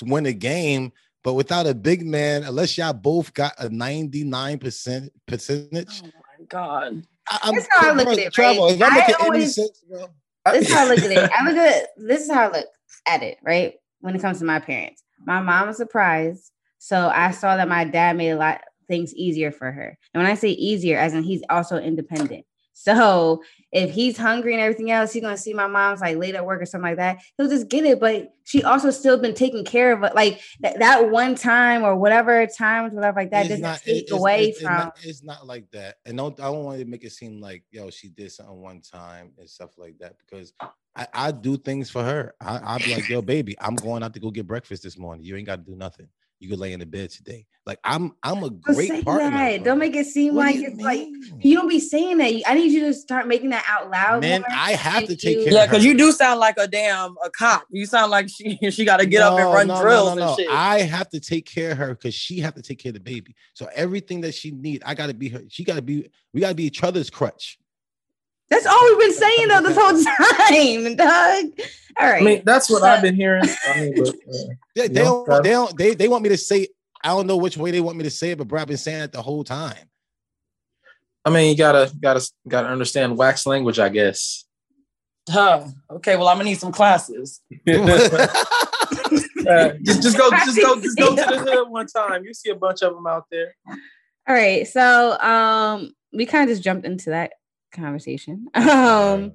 [0.03, 0.91] win a game,
[1.23, 6.03] but without a big man, unless y'all both got a 99 percent percentage.
[6.05, 7.07] Oh my god.
[7.31, 8.83] I, I'm That's how I look at it, Travell, right?
[8.83, 10.09] I'm I making any always- sense, bro.
[10.51, 11.31] This is how I look at it.
[11.33, 11.89] I look at.
[11.97, 12.67] This is how I look
[13.07, 13.75] at it, right?
[14.01, 17.85] When it comes to my parents, my mom was surprised, so I saw that my
[17.85, 18.61] dad made a lot
[18.93, 19.97] things easier for her.
[20.13, 22.45] And when I say easier, as in he's also independent.
[22.75, 26.45] So if he's hungry and everything else, he's gonna see my mom's like late at
[26.45, 27.19] work or something like that.
[27.37, 28.01] He'll just get it.
[28.01, 30.15] But she also still been taking care of it.
[30.15, 34.05] Like that, that one time or whatever times, whatever like that, It's doesn't not- take
[34.05, 36.85] it's- away it's- from not- It's not like that, and don't I don't want to
[36.87, 40.53] make it seem like yo she did something one time and stuff like that because
[40.97, 42.35] I, I do things for her.
[42.41, 45.25] I be like yo baby, I'm going out to go get breakfast this morning.
[45.25, 46.09] You ain't got to do nothing.
[46.43, 47.47] You could lay in the bed today.
[47.65, 49.31] Like I'm I'm a Don't great say partner.
[49.31, 49.63] that.
[49.63, 52.43] Don't make it seem What like do you it's like you don't be saying that.
[52.49, 54.23] I need you to start making that out loud.
[54.23, 54.43] Man.
[54.51, 55.73] I have to take you- care Yeah, of her.
[55.73, 57.63] because you do sound like a damn a cop.
[57.71, 60.15] You sound like she she got to get up and run no, no, drills no,
[60.17, 60.29] no.
[60.31, 60.49] and shit.
[60.51, 63.01] I have to take care of her because she have to take care of the
[63.01, 63.37] baby.
[63.55, 65.43] So everything that she need, I gotta be her.
[65.49, 66.11] She gotta be.
[66.35, 67.61] We gotta be each other's crutch.
[68.53, 71.67] That's all we've been saying though this whole time, Doug.
[71.99, 72.21] All right.
[72.21, 73.45] I mean, that's what I've been hearing.
[73.67, 75.43] I mean, but, uh, They, they don't.
[75.43, 75.79] They don't.
[75.79, 76.69] They, they want me to say.
[77.03, 78.77] I don't know which way they want me to say it, but bro, I've been
[78.77, 79.89] saying it the whole time.
[81.25, 84.45] I mean, you gotta gotta gotta understand wax language, I guess.
[85.31, 85.67] Huh.
[85.91, 87.41] Okay, well, I'm gonna need some classes.
[89.43, 92.25] Uh, just just go just go just go to the hood one time.
[92.25, 93.57] You see a bunch of them out there.
[93.67, 93.77] All
[94.29, 94.67] right.
[94.69, 97.33] So um we kind of just jumped into that
[97.73, 98.47] conversation.
[98.55, 99.33] Um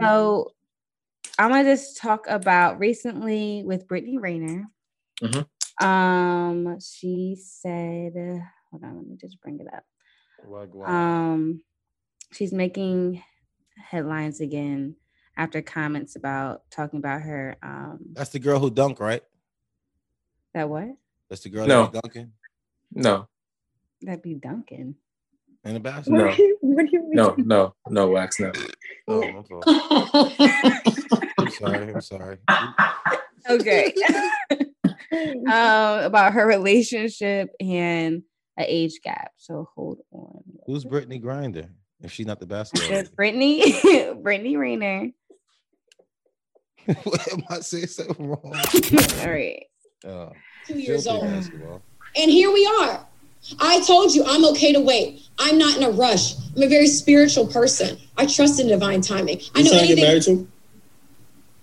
[0.00, 0.52] so
[1.38, 4.68] I'm gonna just talk about recently with Brittany Renner.
[5.22, 5.46] Mhm.
[5.82, 8.12] Um she said
[8.70, 9.84] hold on, let me just bring it up.
[10.86, 11.62] Um
[12.32, 13.22] she's making
[13.76, 14.96] headlines again
[15.36, 19.22] after comments about talking about her um That's the girl who dunked, right?
[20.52, 20.88] that what?
[21.28, 21.84] That's the girl No.
[21.84, 22.32] that was dunking
[22.92, 23.28] No,
[24.02, 24.96] That'd be Duncan.
[25.64, 26.34] In the basketball.
[26.62, 28.50] no, no, no, no, wax no.
[29.08, 29.64] Oh, my fault.
[31.38, 31.92] I'm sorry.
[31.94, 32.38] I'm sorry.
[33.48, 33.92] okay.
[35.12, 38.22] um, about her relationship and
[38.56, 39.32] an age gap.
[39.36, 40.42] So hold on.
[40.66, 41.68] Who's Brittany Griner?
[42.02, 43.60] If she's not the basketball, Just lady?
[43.82, 45.10] Brittany, Brittany Renner.
[46.88, 48.40] Am I saying something wrong?
[48.44, 49.64] All right.
[50.06, 50.32] Oh,
[50.66, 51.24] Two she'll years old.
[51.24, 51.82] basketball.
[52.16, 53.06] And here we are.
[53.60, 55.22] I told you I'm okay to wait.
[55.38, 56.34] I'm not in a rush.
[56.56, 57.96] I'm a very spiritual person.
[58.16, 59.40] I trust in divine timing.
[59.54, 60.04] I know trying to get anything.
[60.04, 60.52] married to him?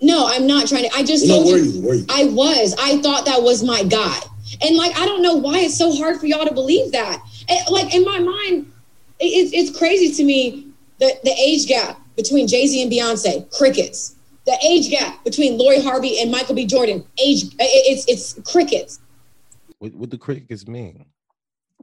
[0.02, 0.96] No, I'm not trying to.
[0.96, 1.72] I just No, told were you.
[1.72, 1.82] you?
[1.88, 2.06] Were you?
[2.10, 2.76] I was.
[2.80, 4.20] I thought that was my guy.
[4.62, 7.22] And like, I don't know why it's so hard for y'all to believe that.
[7.50, 8.72] And, like in my mind,
[9.20, 10.68] it, it's it's crazy to me
[11.00, 14.16] the the age gap between Jay Z and Beyonce, crickets.
[14.46, 16.66] The age gap between Lori Harvey and Michael B.
[16.66, 19.00] Jordan, age it- it's it's crickets.
[19.80, 21.06] What, what do crickets mean?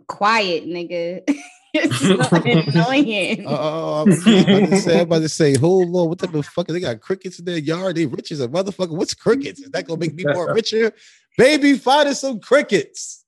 [0.06, 1.22] Quiet, nigga.
[1.74, 1.98] it's
[2.30, 3.44] so annoying.
[3.46, 6.72] Oh, I'm about to say, I'm about to say, hold on, what type of fucking
[6.74, 7.96] they got crickets in their yard?
[7.96, 8.96] They rich as a motherfucker.
[8.96, 9.60] What's crickets?
[9.60, 10.92] Is that gonna make me more richer?
[11.36, 13.24] Baby, find us some crickets.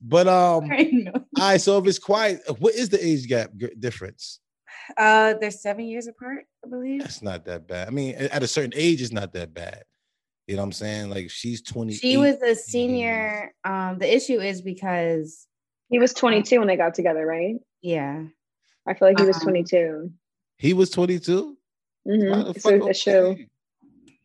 [0.00, 1.12] But um, I know.
[1.14, 1.60] all right.
[1.60, 4.40] So if it's quiet, what is the age gap g- difference?
[4.96, 7.00] Uh, they're seven years apart, I believe.
[7.00, 7.88] That's not that bad.
[7.88, 9.82] I mean, at a certain age, it's not that bad.
[10.46, 11.10] You know what I'm saying?
[11.10, 11.94] Like she's 20.
[11.94, 13.52] She was a senior.
[13.64, 15.46] Um, the issue is because
[15.88, 17.56] He was 22 when they got together, right?
[17.82, 18.24] yeah.
[18.88, 20.12] I feel like he was Um, 22.
[20.58, 21.56] He was 22.
[22.06, 22.30] Mhm.
[22.30, 23.36] Why the It's a- a show.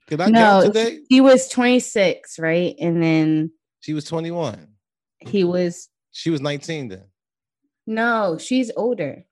[0.07, 0.99] Can I no, count today?
[1.09, 2.75] he was 26, right?
[2.79, 4.67] And then She was 21.
[5.19, 7.05] he was She was 19 then.
[7.87, 9.25] no, she's older.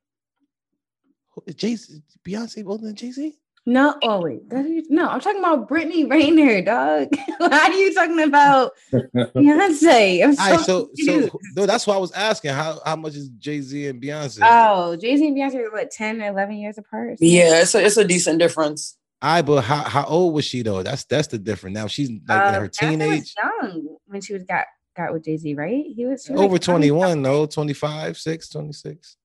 [1.56, 1.78] Jay
[2.26, 3.38] Beyonce older than Jay Z?
[3.70, 7.10] No, oh wait, that is- no, I'm talking about Brittany Renner, dog.
[7.38, 10.24] Why are you talking about Beyonce?
[10.24, 11.36] I'm so, All right, so so confused.
[11.56, 14.40] no, that's why I was asking how how much is Jay Z and Beyonce?
[14.42, 17.10] oh, Jay Z and Beyonce are what 10, 11 years apart.
[17.12, 17.16] or?
[17.20, 18.98] Yeah, it's a it's a decent difference.
[19.22, 20.82] All right, but how, how old was she though?
[20.82, 21.76] That's that's the difference.
[21.76, 24.66] Now she's like in Uh, her Beyonce was teenage, young when she was got
[24.98, 25.86] got with Jay Z, right?
[25.96, 29.16] He was was, over like, 21, no, 25, 6, 26.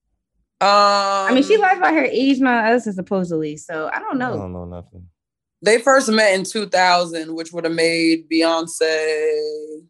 [0.61, 3.57] Um, I mean, she lies about her age, my us supposedly.
[3.57, 4.35] So I don't know.
[4.35, 5.09] I don't know nothing.
[5.63, 9.81] They first met in 2000, which would have made Beyonce.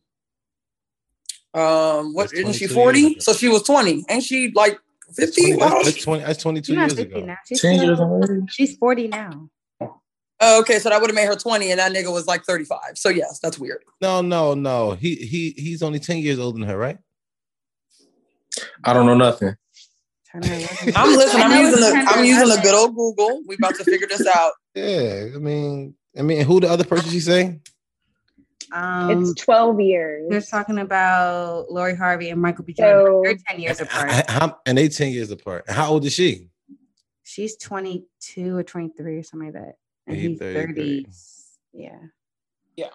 [1.52, 3.20] Um, what That's isn't she 40?
[3.20, 4.78] So she was 20, ain't she like
[5.14, 5.52] 50?
[5.56, 7.26] That's, that's 20, that's 22 She's years 50 ago.
[7.26, 7.36] now.
[7.46, 8.50] She's, 10 years old.
[8.50, 9.48] she's 40 now.
[10.40, 12.78] Oh, okay, so that would have made her 20, and that nigga was like 35.
[12.96, 13.84] So yes, that's weird.
[14.00, 14.92] No, no, no.
[14.92, 16.98] He he he's only 10 years older than her, right?
[18.84, 19.54] I don't know nothing.
[20.34, 20.40] I'm
[21.16, 21.42] listening.
[21.42, 23.42] I I'm using it's the 10 I'm using the good old Google.
[23.46, 24.52] We about to figure this out.
[24.74, 27.60] Yeah, I mean, I mean, who the other person she say?
[28.72, 30.26] Um, it's 12 years.
[30.30, 32.72] They're talking about Lori Harvey and Michael B.
[32.72, 33.06] Jordan.
[33.06, 34.10] So- They're 10 years apart.
[34.12, 35.70] H- how- and they 10 years apart.
[35.70, 36.48] How old is she?
[37.22, 39.76] She's 22 or 23 or something like that.
[40.08, 41.06] And he's 30.
[41.72, 41.90] Yeah.
[42.76, 42.88] Yeah.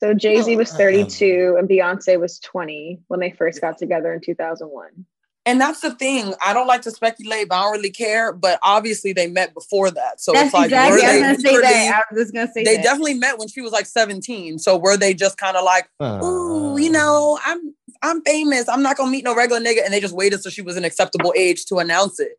[0.00, 4.12] So Jay Z was uh, 32 and Beyonce was 20 when they first got together
[4.12, 5.06] in 2001.
[5.44, 6.34] And that's the thing.
[6.44, 8.32] I don't like to speculate, but I don't really care.
[8.32, 11.02] But obviously, they met before that, so That's it's like exactly.
[11.02, 11.94] were I was they gonna say that.
[11.94, 12.84] I was just gonna say they that.
[12.84, 14.60] definitely met when she was like 17.
[14.60, 18.68] So were they just kind of like, ooh, you know, I'm I'm famous.
[18.68, 20.84] I'm not gonna meet no regular nigga, and they just waited till she was an
[20.84, 22.32] acceptable age to announce it.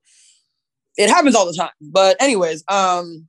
[0.98, 1.72] It happens all the time.
[1.82, 3.28] But anyways, um,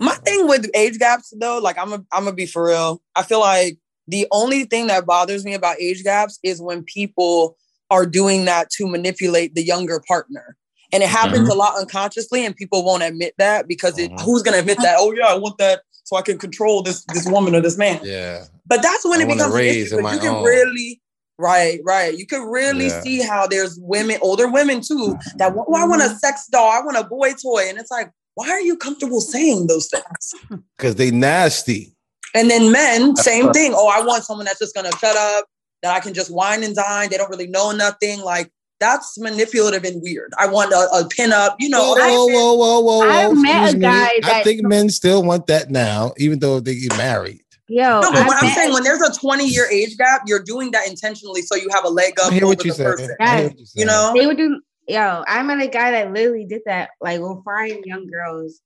[0.00, 3.00] my thing with age gaps though, like I'm a, I'm gonna be for real.
[3.14, 3.78] I feel like
[4.08, 7.56] the only thing that bothers me about age gaps is when people
[7.90, 10.56] are doing that to manipulate the younger partner.
[10.92, 11.52] And it happens Mhm.
[11.52, 14.96] a lot unconsciously, and people won't admit that because it, who's gonna admit that?
[14.98, 18.00] Oh yeah, I want that so I can control this this woman or this man.
[18.04, 18.44] Yeah.
[18.66, 19.96] But that's when I it becomes an issue.
[19.96, 20.44] You can own.
[20.44, 21.00] really,
[21.38, 22.16] right, right.
[22.16, 23.00] You can really Yeah.
[23.02, 26.80] see how there's women, older women too, that oh, I want a sex doll, I
[26.80, 30.34] want a boy toy, and it's like, why are you comfortable saying those things?
[30.76, 31.94] Because they nasty.
[32.34, 33.72] And then men, same thing.
[33.74, 35.46] Oh, I want someone that's just gonna shut up,
[35.86, 37.08] that I can just wine and dine.
[37.10, 38.20] They don't really know nothing.
[38.20, 40.32] Like that's manipulative and weird.
[40.38, 41.94] I want a, a pin up, you know.
[41.96, 43.08] Whoa, whoa, whoa, whoa, whoa, whoa.
[43.08, 43.80] I met a excuse me.
[43.80, 47.40] guy I think men still want that now, even though they get married.
[47.68, 50.42] Yo, No, but I what I'm saying, when there's a 20 year age gap, you're
[50.42, 52.76] doing that intentionally so you have a leg up I hear over what you the
[52.76, 52.84] said.
[52.84, 53.16] person.
[53.18, 53.50] I Yes.
[53.50, 54.12] what you You know?
[54.16, 54.60] They would do.
[54.88, 58.60] Yo, I met a guy that literally did that, like, will find young girls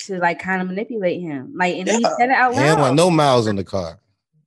[0.00, 2.96] to like kind of manipulate him, like, and he said it out They don't loud.
[2.96, 3.98] no miles on the car.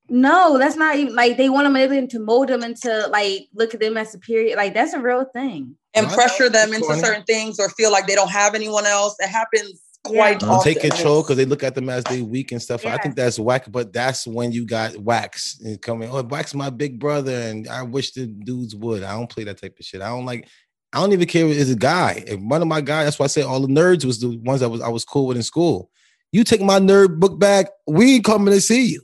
[0.08, 3.48] No, that's not even like they want to manipulate him to mold them into like
[3.54, 4.56] look at them as superior.
[4.56, 5.76] Like that's a real thing.
[5.96, 7.02] And pressure them into funny.
[7.02, 9.16] certain things or feel like they don't have anyone else.
[9.20, 10.74] It happens quite And often.
[10.74, 12.86] take control because they look at them as they weak and stuff.
[12.86, 16.10] I think that's whack, but that's when you got wax and coming.
[16.12, 19.04] Oh, wax my big brother, and I wish the dudes would.
[19.04, 20.02] I don't play that type of shit.
[20.02, 20.48] I don't like.
[20.94, 22.24] I don't even care if it's a guy.
[22.26, 24.62] If one of my guys, that's why I say all the nerds was the ones
[24.62, 25.90] that was I was cool with in school.
[26.32, 29.02] You take my nerd book back, we ain't coming to see you.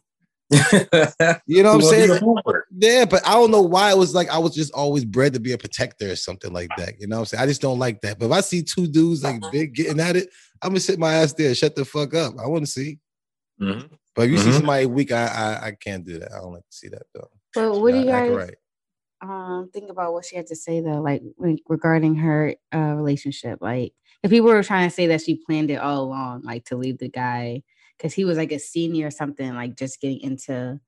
[1.47, 2.19] You know what I'm saying?
[2.77, 5.39] Yeah, but I don't know why it was like I was just always bred to
[5.39, 6.99] be a protector or something like that.
[6.99, 7.43] You know what I'm saying?
[7.43, 8.19] I just don't like that.
[8.19, 10.29] But if I see two dudes like big getting at it,
[10.61, 12.33] I'm gonna sit my ass there, shut the fuck up.
[12.37, 12.99] I want to see.
[13.59, 13.93] Mm-hmm.
[14.15, 14.57] But if you see Mhm.
[14.57, 16.33] somebody weak, I, I I can't do that.
[16.33, 17.29] I don't like to see that though.
[17.55, 18.55] But what do you guys right.
[19.21, 23.59] um think about what she had to say though, like when, regarding her uh relationship?
[23.61, 23.93] Like
[24.23, 26.97] if people were trying to say that she planned it all along, like to leave
[26.97, 27.63] the guy
[28.01, 30.79] because he was like a senior or something, like just getting into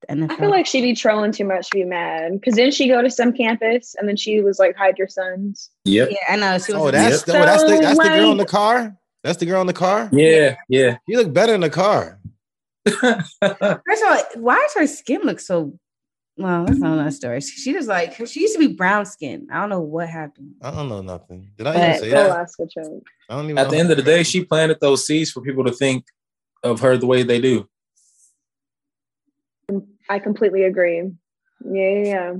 [0.00, 0.32] the NFL.
[0.32, 2.32] I feel like she'd be trolling too much to be mad.
[2.32, 5.70] Because didn't she go to some campus and then she was like, hide your sons?
[5.84, 6.08] Yep.
[6.10, 6.58] yeah, I know.
[6.58, 8.96] She was Oh, that's the, oh, that's the So, that's the girl in the car.
[9.22, 10.08] That's the girl in the car.
[10.12, 10.96] Yeah, yeah.
[11.06, 12.18] You look better in the car.
[12.88, 15.78] First of all, why does her skin look so?
[16.38, 17.42] Well, that's not another story.
[17.42, 19.46] She, she just like she used to be brown skin.
[19.52, 20.54] I don't know what happened.
[20.62, 21.50] I don't know nothing.
[21.58, 22.30] Did I But- even say Full that?
[22.30, 23.06] Alaska choke.
[23.28, 23.58] I don't even.
[23.58, 23.70] At know.
[23.72, 26.06] the end of the day, she planted those seeds for people to think
[26.62, 27.68] of her the way they do.
[30.08, 30.96] I completely agree.
[31.64, 32.32] Yeah, yeah, yeah.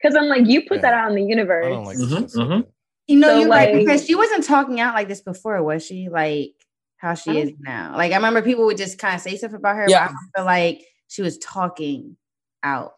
[0.00, 1.66] Because I'm like, you put that out in the universe.
[1.66, 2.66] I don't like Mhm, mhm.
[3.06, 5.84] You know, So, you're right like- because she wasn't talking out like this before, was
[5.84, 6.08] she?
[6.08, 6.52] Like
[6.96, 7.94] how she is now.
[7.96, 10.08] Like I remember people would just kind of say stuff about her, Yeah.
[10.08, 12.16] but I feel like she was talking
[12.62, 12.92] out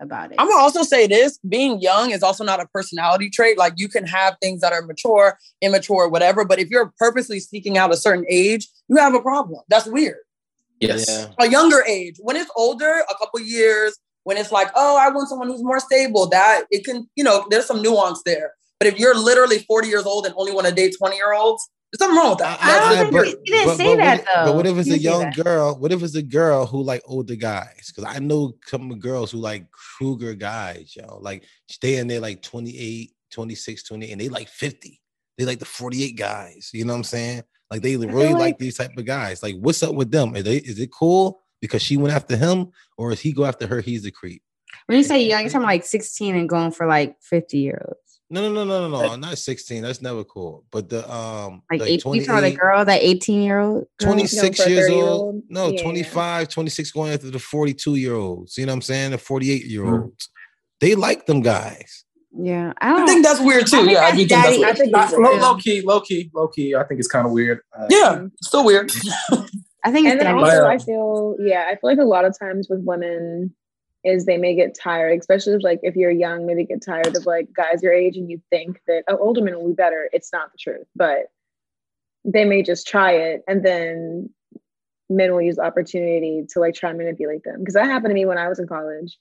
[0.00, 0.36] about it.
[0.38, 3.58] I'm gonna also say this: being young is also not a personality trait.
[3.58, 6.44] Like you can have things that are mature, immature, whatever.
[6.44, 9.62] But if you're purposely seeking out a certain age, you have a problem.
[9.68, 10.18] That's weird.
[10.80, 11.06] Yes.
[11.08, 11.26] Yeah.
[11.38, 15.28] A younger age, when it's older, a couple years, when it's like, oh, I want
[15.28, 16.28] someone who's more stable.
[16.28, 18.52] That it can, you know, there's some nuance there.
[18.78, 21.68] But if you're literally 40 years old and only want to date 20 year olds,
[21.92, 22.58] there's something wrong with that.
[22.60, 24.44] I don't I- think but- she didn't but- say but that what, though.
[24.46, 25.78] But what if it's She a young girl?
[25.78, 27.92] What if it's a girl who like older guys?
[27.94, 31.18] Because I know some girls who like Kruger guys, yo.
[31.20, 35.00] Like stay in there like 28, 26, 28, and they like 50.
[35.38, 36.70] They like the 48 guys.
[36.72, 37.42] You know what I'm saying?
[37.70, 39.42] Like they really like, like- these type of guys.
[39.42, 40.34] Like, what's up with them?
[40.34, 43.66] Are they is it cool because she went after him, or is he go after
[43.66, 43.80] her?
[43.80, 44.42] He's the creep.
[44.86, 48.20] When you say young, you're talking like 16 and going for like 50 year olds.
[48.30, 49.16] No, no, no, no, no, no.
[49.16, 49.82] Not 16.
[49.82, 50.64] That's never cool.
[50.70, 53.86] But the um Like, like eight, you talking about the girl, that 18 year old?
[54.00, 55.20] 26 for a years 30-year-old?
[55.22, 55.42] old.
[55.48, 55.82] No, Yeah.
[55.82, 58.58] 25, 26 going after the 42 year olds.
[58.58, 59.10] You know what I'm saying?
[59.12, 60.28] The 48 year olds.
[60.80, 62.04] They like them guys.
[62.36, 63.76] Yeah, I I don't think that's weird too.
[63.76, 64.70] I Yeah, I do think that's daddy weird.
[64.70, 65.42] I think Low, it's low, weird.
[65.42, 66.74] low key, low key, low key.
[66.74, 67.60] I think it's kind of weird.
[67.78, 68.90] Uh, Yeah, still weird.
[69.84, 72.36] I think it's And then also, I feel, yeah, I feel like a lot of
[72.38, 73.54] times with women
[74.02, 77.26] is they may get tired, especially if, like if you're young, maybe get tired of
[77.26, 80.08] like guys your age and you think that oh, older men will be better.
[80.12, 81.26] It's not the truth, but
[82.24, 84.30] they may just try it and then
[85.10, 87.58] men will use the opportunity to like try and manipulate them.
[87.58, 89.18] Because that happened to me when I was in college.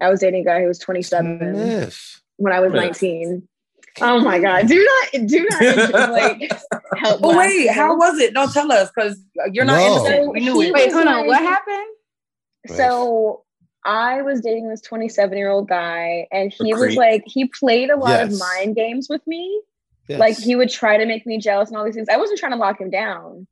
[0.00, 2.20] I was dating a guy who was 27 Myth.
[2.36, 2.82] When I was Myth.
[3.02, 3.48] 19.
[4.00, 4.66] Oh my God.
[4.66, 6.52] Do not, do not like
[6.96, 7.20] help.
[7.22, 8.34] But wait, blast how was it?
[8.34, 9.20] Don't tell us because
[9.52, 9.86] you're not No.
[9.86, 10.32] innocent.
[10.32, 10.72] We knew it.
[10.72, 11.26] Wait, hold on.
[11.26, 11.86] What happened?
[12.66, 13.44] So
[13.84, 17.90] I was dating this 27 year old guy, and he A was like, he played
[17.90, 18.40] a lot of Yes.
[18.40, 19.60] mind games with me.
[20.08, 20.18] Yes.
[20.18, 22.08] Like he would try to make me jealous and all these things.
[22.08, 23.46] I wasn't trying to lock him down.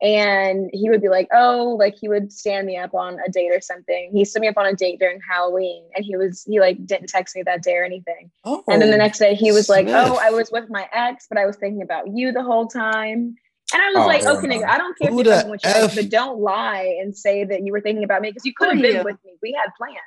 [0.00, 3.50] And he would be like, oh, like he would stand me up on a date
[3.50, 4.10] or something.
[4.12, 7.08] He stood me up on a date during Halloween and he was, he like didn't
[7.08, 8.30] text me that day or anything.
[8.44, 11.26] Oh, and then the next day he was like, oh, I was with my ex,
[11.28, 13.34] but I was thinking about you the whole time.
[13.74, 15.94] And I was Oh, like, okay, nigga, I don't care if you're with your ex,
[15.96, 18.80] but don't lie and say that you were thinking about me because you could have
[18.80, 19.32] been with me.
[19.42, 19.98] We had plans.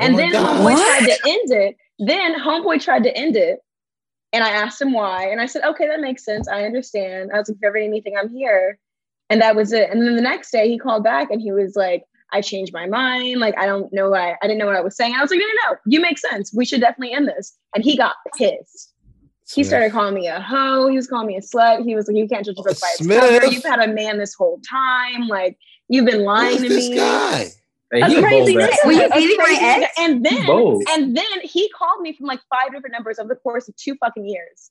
[0.00, 0.56] Oh And my then God.
[0.60, 0.98] homeboy What?
[0.98, 1.76] tried to end it.
[1.98, 3.58] Then homeboy tried to end it.
[4.32, 5.26] And I asked him why.
[5.26, 6.46] And I said, okay, that makes sense.
[6.48, 7.32] I understand.
[7.34, 8.78] I was like, if you ever need anything, I'm here.
[9.30, 9.88] And that was it.
[9.90, 12.86] And then the next day he called back and he was like, I changed my
[12.86, 13.40] mind.
[13.40, 14.14] Like, I don't know.
[14.14, 15.14] I, I didn't know what I was saying.
[15.14, 15.76] I was like, no, no, no.
[15.86, 16.52] You make sense.
[16.54, 17.56] We should definitely end this.
[17.74, 18.92] And he got pissed.
[19.52, 20.86] He started calling me a hoe.
[20.88, 21.84] He was calling me a slut.
[21.84, 23.20] He was like, you can't judge a oh, book by its Smith.
[23.20, 23.46] cover.
[23.46, 25.26] You've had a man this whole time.
[25.26, 25.58] Like,
[25.88, 26.96] you've been lying is to this me.
[26.96, 27.46] guy?
[27.92, 28.86] Hey, A crazy bold nigga.
[28.86, 29.92] Were you A dating my ex?
[29.98, 30.46] And then,
[30.90, 33.96] and then he called me from like five different numbers over the course of two
[33.96, 34.70] fucking years.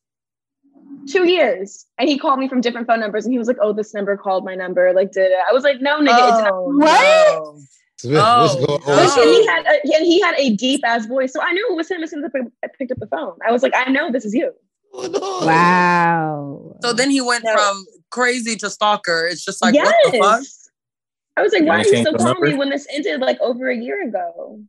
[1.08, 1.86] Two years.
[1.98, 4.16] And he called me from different phone numbers and he was like, oh, this number
[4.18, 4.94] called my number.
[4.94, 5.38] Like, did it?
[5.50, 6.54] I was like, no, nigga, it did not.
[6.54, 7.44] Oh, What?
[7.44, 7.60] no.
[7.98, 8.96] Smith, what's Oh, going no.
[8.96, 9.28] But on?
[9.28, 11.90] he had a, and he had a deep ass voice, so I knew it was
[11.92, 12.32] him as soon as
[12.64, 13.34] I picked up the phone.
[13.46, 14.54] I was like, I know this is you.
[14.94, 15.46] Oh, what's going on?
[15.48, 16.76] Wow.
[16.82, 17.54] So then he went No.
[17.54, 19.28] from crazy to stalker.
[19.30, 19.86] It's just like, yes.
[19.86, 20.44] what the fuck?
[21.38, 23.76] I was like, why are you still calling me when this ended like over a
[23.76, 24.62] year ago?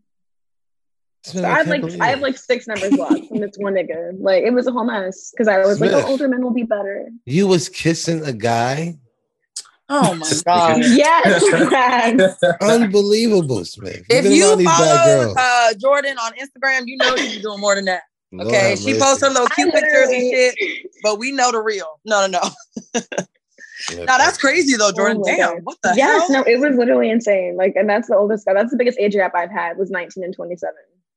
[1.22, 3.74] Smith, So I have like believe I have like six numbers blocked from this one
[3.74, 4.12] nigga.
[4.18, 6.04] Like it was a whole mess because I was like, Smith.
[6.04, 7.08] oh, older men will be better.
[7.26, 8.96] You was kissing a guy.
[9.92, 10.78] Oh my god.
[10.84, 12.20] Yes, Brad.
[12.62, 14.04] Unbelievable, Smith.
[14.08, 17.74] If you around these bad follow uh, Jordan on Instagram, you know she's doing more
[17.74, 18.02] than that.
[18.32, 19.00] Lord Okay, have she mercy.
[19.00, 20.54] posts her little cute pictures and shit,
[21.02, 21.98] but we know the real.
[22.04, 23.00] No, no, no.
[23.80, 25.18] Smith, Now that's crazy though, Jordan.
[25.20, 25.60] Oh Damn, God.
[25.64, 26.44] what the yes, hell?
[26.44, 27.56] no, it was literally insane.
[27.56, 28.54] Like, and that's the oldest guy.
[28.54, 30.72] That's the biggest age gap I've had was 19 and 27.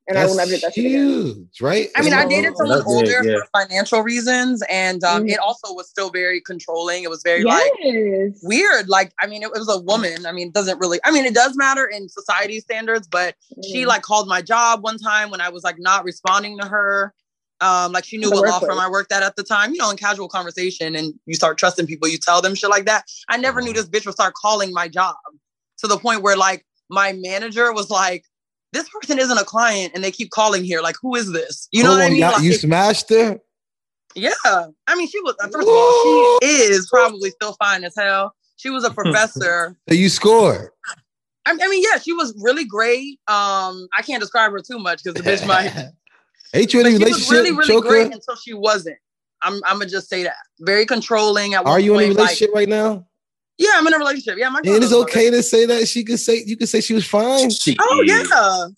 [0.06, 1.48] And I will never do that That's shit again.
[1.62, 1.88] right?
[1.96, 3.38] I mean, I dated someone that's older yeah.
[3.38, 5.30] for financial reasons, and um, Mhm.
[5.30, 7.04] it also was still very controlling.
[7.04, 7.72] It was very like
[8.42, 8.88] weird.
[8.88, 10.26] Like, I mean, it, was a woman.
[10.26, 10.98] I mean, it doesn't really.
[11.04, 13.86] I mean, it does matter in society standards, but she Mhm.
[13.86, 17.14] like called my job one time when I was like not responding to her.
[17.60, 18.78] Um, like she knew what law firm.
[18.78, 19.72] I worked at at the time.
[19.72, 22.08] You know, in casual conversation, and you start trusting people.
[22.08, 23.04] You tell them shit like that.
[23.30, 25.14] I never knew this bitch would start calling my job
[25.78, 28.24] to the point where like my manager was like,
[28.74, 30.82] "This person isn't a client, and they keep calling here.
[30.82, 31.68] Like, who is this?
[31.72, 32.18] You know Hold what I mean?
[32.20, 33.40] y'all- Like, you smashed her?
[34.14, 34.30] yeah.
[34.86, 38.34] I mean, she was, first of all, she is probably still fine as hell.
[38.56, 39.76] She was a professor.
[39.88, 40.68] So you scored.
[41.46, 43.18] I, I mean, yeah, she was really great.
[43.28, 45.72] Um, I can't describe her too much because the bitch might.
[46.54, 47.88] Ain't you in a But she was relationship, really, really Joker?
[47.88, 48.96] great until she wasn't.
[49.42, 50.36] I'm, I'm gonna just say that.
[50.60, 51.54] Very controlling.
[51.54, 53.06] At Are one you in a point, like- relationship right now?
[53.58, 54.36] Yeah, I'm in a relationship.
[54.38, 56.80] Yeah, my girl And it's okay to say that she could say you could say
[56.80, 57.50] she was fine.
[57.50, 58.22] She Oh yeah.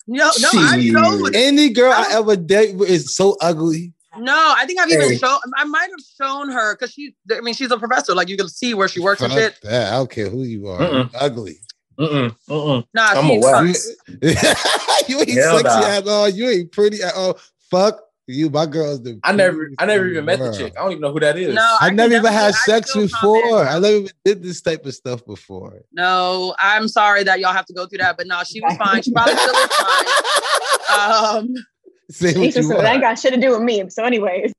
[0.07, 0.91] No, no, I Shit.
[0.93, 1.35] showed.
[1.35, 3.93] Any girl I ever date is so ugly.
[4.19, 5.17] No, I think I've even Hey.
[5.17, 5.39] shown.
[5.57, 7.13] I might have shown her because she.
[7.31, 8.15] I mean, she's a professor.
[8.15, 9.59] Like you can see where she works and shit.
[9.63, 9.93] that.
[9.93, 10.79] I don't care who you are.
[10.79, 11.09] Mm-mm.
[11.13, 11.57] Ugly.
[11.99, 12.83] Mm-mm, mm-mm.
[12.93, 13.75] Nah, I'm she a whack.
[13.75, 13.87] sucks.
[15.09, 15.87] you ain't Hell sexy nah.
[15.87, 16.29] at all.
[16.29, 17.39] You ain't pretty at all.
[17.71, 17.99] Fuck
[18.33, 18.49] you.
[18.49, 20.73] My girl's the I never, I never even met the chick.
[20.77, 21.53] I don't even know who that is.
[21.55, 23.65] No, I, can never even had sex still before.
[23.65, 25.81] I never even did this type of stuff before.
[25.91, 29.01] No, I'm sorry that y'all have to go through that, but no, she was fine.
[29.01, 30.05] She probably still is fine.
[30.89, 31.53] Um,
[32.09, 33.15] Say He what said, you so that ain't want.
[33.15, 33.89] got shit to do with me.
[33.89, 34.53] So, anyways,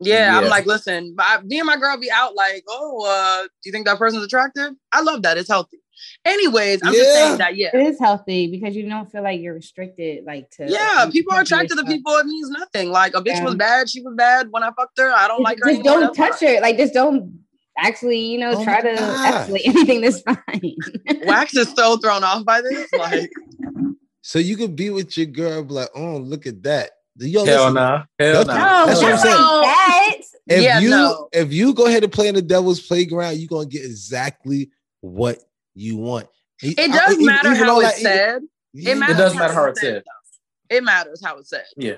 [0.00, 3.48] yeah, I'm like, listen, I, me and my girl be out like, oh, uh, do
[3.64, 4.72] you think that person's attractive?
[4.92, 5.38] I love that.
[5.38, 5.78] It's healthy.
[6.24, 7.70] Anyways, I'm just saying that, yeah.
[7.74, 10.66] It is healthy because you don't feel like you're restricted, like to.
[10.70, 11.88] Yeah, people are attracted to yourself.
[11.88, 12.12] people.
[12.18, 12.90] It means nothing.
[12.90, 13.44] Like a bitch Yeah.
[13.44, 15.10] was bad, she was bad when I fucked her.
[15.10, 16.60] I don't like her Just don't That's touch her.
[16.60, 17.40] Like, just don't
[17.76, 19.48] actually, you know, Oh try to God.
[19.48, 20.36] escalate anything that's fine.
[20.46, 20.76] fine.
[21.24, 22.88] Wax is so thrown off by this.
[22.96, 23.28] Like,
[24.20, 26.90] So you could be with your girl, be like, oh, look at that.
[27.18, 28.04] Yo, Hell listen, nah.
[28.20, 28.54] Hell That's- nah.
[28.54, 29.36] No, That's what I'm saying.
[29.36, 30.16] that.
[30.48, 31.28] If Yeah, you no.
[31.32, 34.70] if you go ahead and play in the devil's playground, you're gonna get exactly
[35.00, 35.38] what
[35.74, 36.28] you want.
[36.62, 38.42] it does matter how it's said.
[38.74, 39.16] It matters.
[39.16, 40.02] does matter how it's it's said.
[40.04, 40.76] though.
[40.76, 41.64] It matters how it's said.
[41.76, 41.96] Yeah.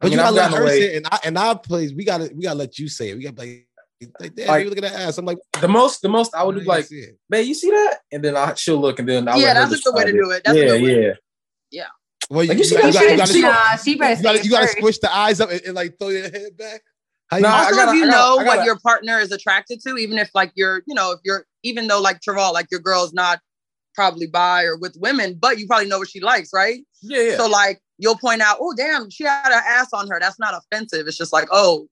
[0.00, 0.96] But I you mean, gotta I've let her away- say it.
[0.96, 3.16] And I, in our place, we gotta we gotta let you say it.
[3.16, 3.66] We gotta be
[4.00, 5.18] like, like damn, Like- baby, look at that ass.
[5.18, 6.86] I'm like, The most, the most I would "Oh, do like,
[7.30, 7.98] man, you see that?
[8.12, 10.30] And then I, she'll look, and then I'll Yeah, that's a good way to do
[10.30, 10.42] it.
[10.44, 11.16] That's a yeah, good way.
[11.70, 11.86] yeah.
[12.30, 14.50] Well, Like, you see gotta- that you gotta- She- you gotta- Nah, you gotta, you
[14.50, 16.82] gotta squish the eyes up and, and, like throw your head back.
[17.30, 19.18] How you Nah, I also, gotta- if you gotta- know I what gotta- your partner
[19.20, 22.52] is attracted to, even if like you're, you know, if you're, even though like Travell,
[22.54, 23.40] like your girl's not
[23.94, 26.80] probably bi or with women, but you probably know what she likes, right?
[27.02, 27.36] Yeah, yeah.
[27.36, 30.18] So like you'll point out, oh damn, she had an ass on her.
[30.20, 31.06] That's not offensive.
[31.06, 31.86] It's just like, oh,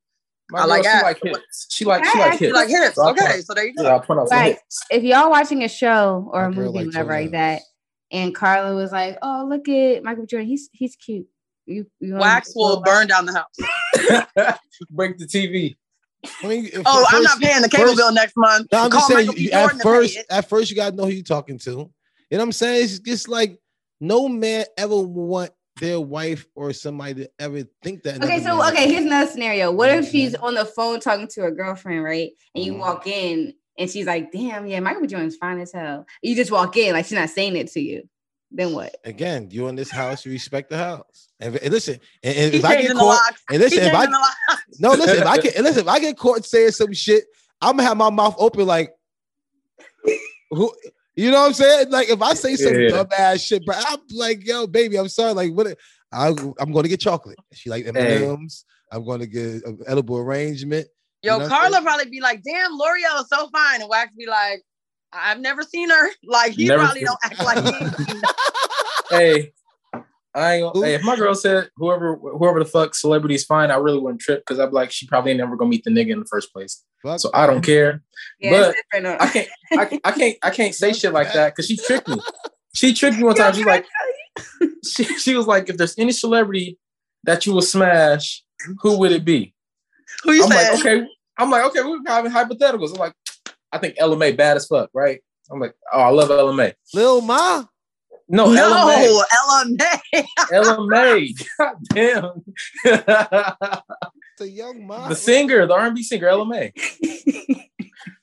[0.51, 1.03] My I girl, like she ass.
[1.03, 1.67] like hips.
[1.71, 2.57] She like, she like ask you hips.
[2.57, 2.95] like hips.
[2.95, 3.83] So Okay, point- so there you go.
[3.83, 4.59] Yeah, I'll point out some Right.
[4.91, 7.63] If y'all watching a show or a My girl movie, like whatever like that,
[8.13, 10.47] and Carla was like, "Oh, look at Michael Jordan.
[10.49, 11.27] He's he's cute."
[11.67, 14.59] You, you Wax will go burn down the house.
[14.91, 15.77] Break the TV.
[16.43, 18.69] I mean, if- Oh, I'm not paying the cable first- bill next month.
[18.73, 19.33] No, I'm Call just saying.
[19.37, 21.71] You- at first, at first, you gotta know who you're talking to.
[21.71, 21.91] You know
[22.31, 22.85] what I'm saying?
[22.85, 23.59] It's just like
[24.01, 25.51] no man ever want
[25.81, 28.23] their wife or somebody to ever think that.
[28.25, 29.71] Okay, so man- okay, here's another scenario.
[29.73, 32.31] What if she's on the phone talking to her girlfriend, right?
[32.55, 32.73] And Mm-hmm.
[32.73, 36.51] you walk in and she's like, "Damn, yeah, Michael Jordan's fine as hell." You just
[36.51, 38.09] walk in like she's not saying it to you.
[38.57, 38.97] Then what?
[39.05, 41.29] Again, you in this house, you respect the house.
[41.39, 43.93] And, and listen, and, and if I get changing the caught, and listen, if I
[43.93, 44.63] changing the locks.
[44.79, 47.25] no, listen, if I get listen, if I get caught saying some shit,
[47.61, 48.93] I'm gonna have my mouth open like,
[50.51, 50.73] who,
[51.15, 51.91] you know what I'm saying?
[51.91, 52.89] Like if I say some Yeah.
[52.89, 55.35] dumb ass shit, bro, I'm like, yo, baby, I'm sorry.
[55.35, 55.77] Like, what?
[56.13, 57.39] I, I'm going to get chocolate.
[57.53, 58.65] She like M&Ms.
[58.91, 60.87] I'm going to get an edible arrangement.
[61.23, 64.27] Yo, You know Carla probably be like, "Damn, L'Oreal is so fine," and Wax be
[64.27, 64.63] like,
[65.13, 66.11] "I've never seen her.
[66.25, 68.21] Like he Never probably seen- don't act like me."
[69.11, 69.53] hey,
[70.35, 73.77] I ain't gonna, hey, if my girl said whoever whoever the fuck celebrity's fine, I
[73.77, 76.11] really wouldn't trip because I'd be like, she probably ain't never gonna meet the nigga
[76.11, 76.85] in the first place.
[77.03, 78.03] Fuck so I don't care.
[78.41, 78.77] Yeah, but.
[79.21, 82.09] I can't I, can't- I can't I can't say shit like that because she tricked
[82.09, 82.19] me.
[82.75, 83.55] She tricked me one time.
[83.55, 83.87] She's like,
[84.85, 86.79] she, she was like, if there's any celebrity
[87.25, 88.43] that you will smash,
[88.83, 89.55] who would it be?
[90.25, 90.71] Who you I'm said?
[90.73, 91.07] like, okay.
[91.39, 92.91] I'm like, okay, we're having hypotheticals.
[92.93, 93.13] I'm like,
[93.77, 95.21] I think Ella Mai bad as fuck, right?
[95.51, 96.73] I'm like, oh, I love Ella Mai.
[96.95, 97.65] Lil Ma?
[98.29, 99.77] No, no, Ella Mai.
[99.79, 100.27] LMA.
[100.51, 101.47] Ella Mai.
[101.59, 102.45] God damn.
[102.85, 105.09] It's a young Ma.
[105.09, 106.73] the singer, the R&B singer, Ella Mai.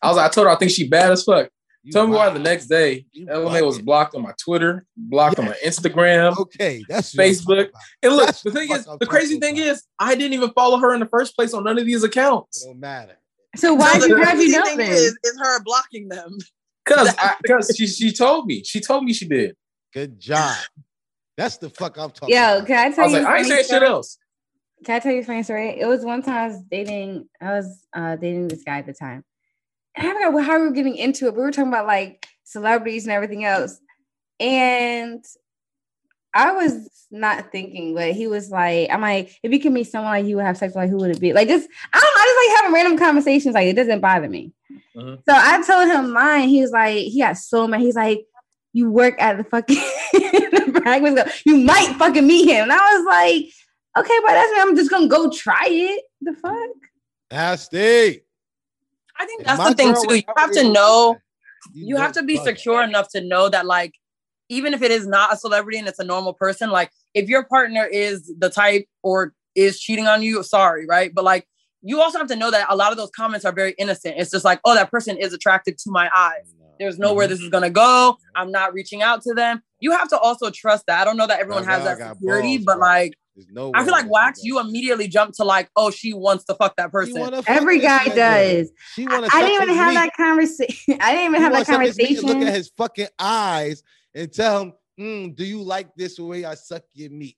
[0.01, 1.49] I was like, I told her I think she bad as fuck.
[1.91, 5.45] Tell me why the next day Ella Mai was blocked on my Twitter, blocked on
[5.45, 7.69] my Instagram, okay, that's Facebook.
[8.01, 10.77] And look, the thing what is, I'm the crazy thing is, I didn't even follow
[10.77, 12.65] her in the first place on none of these accounts.
[12.65, 13.17] don't matter.
[13.55, 16.37] So why So did you have you crazy know thing is, is her blocking them.
[16.85, 17.15] Cause,
[17.47, 19.55] cause she she told me, she told me she did.
[19.93, 20.57] Good job.
[21.37, 22.67] That's the fuck I'm talking Yo, about.
[22.67, 23.19] can I tell I was you?
[23.19, 24.17] like, a I ain't saying shit else.
[24.83, 25.79] Can I tell you a funny story?
[25.79, 28.93] It was one time I was dating, I was uh dating this guy at the
[28.93, 29.23] time.
[29.95, 31.35] And I forgot how we were getting into it.
[31.35, 33.79] We were talking about like celebrities and everything else.
[34.39, 35.23] And
[36.33, 40.11] I was not thinking, but he was like, I'm like, if you could meet someone
[40.11, 41.31] like you would have sex with, like who would it be?
[41.33, 44.29] Like just I don't know, I just like having random conversations, like it doesn't bother
[44.29, 44.51] me.
[44.95, 45.17] Mhm.
[45.27, 46.49] So I told him mine.
[46.49, 47.81] He was like, he got so mad.
[47.81, 48.25] He's like,
[48.73, 49.75] you work at the fucking
[50.13, 51.31] the Pragmas Go.
[51.45, 52.63] You might fucking meet him.
[52.63, 53.45] And I was like,
[54.05, 54.57] okay, but that's me.
[54.59, 56.03] I'm just gonna go try it.
[56.21, 56.69] The fuck?
[57.31, 58.21] Nasty.
[59.19, 60.15] I think that's the thing too.
[60.15, 61.17] You have to know.
[61.73, 63.93] You You have to be secure enough to know that, like,
[64.53, 67.43] even if it is not a celebrity and it's a normal person, like, if your
[67.45, 71.11] partner is the type or is cheating on you, sorry, right?
[71.13, 71.47] But like,
[71.81, 74.15] you also have to know that a lot of those comments are very innocent.
[74.17, 76.53] It's just like, oh, that person is attractive to my eyes.
[76.79, 77.33] There's nowhere mm-hmm.
[77.33, 78.17] this is gonna go.
[78.35, 79.61] I'm not reaching out to them.
[79.79, 81.01] You have to also trust that.
[81.01, 82.87] I don't know that everyone has that got security, balls, but bro.
[82.87, 83.13] like,
[83.51, 86.75] no I feel like Wax, you immediately jump to like, oh, she wants to fuck
[86.77, 87.15] that person.
[87.15, 88.15] fuck Every guy nigga.
[88.15, 88.71] does.
[88.95, 89.95] She I, wanna I suck didn't even have meat.
[89.95, 90.97] that conversation.
[91.01, 92.27] I didn't even He have that wants something to conversation.
[92.27, 93.83] Look at his fucking eyes
[94.15, 97.37] and tell him, "Mm, "Do you like this way I suck your meat?"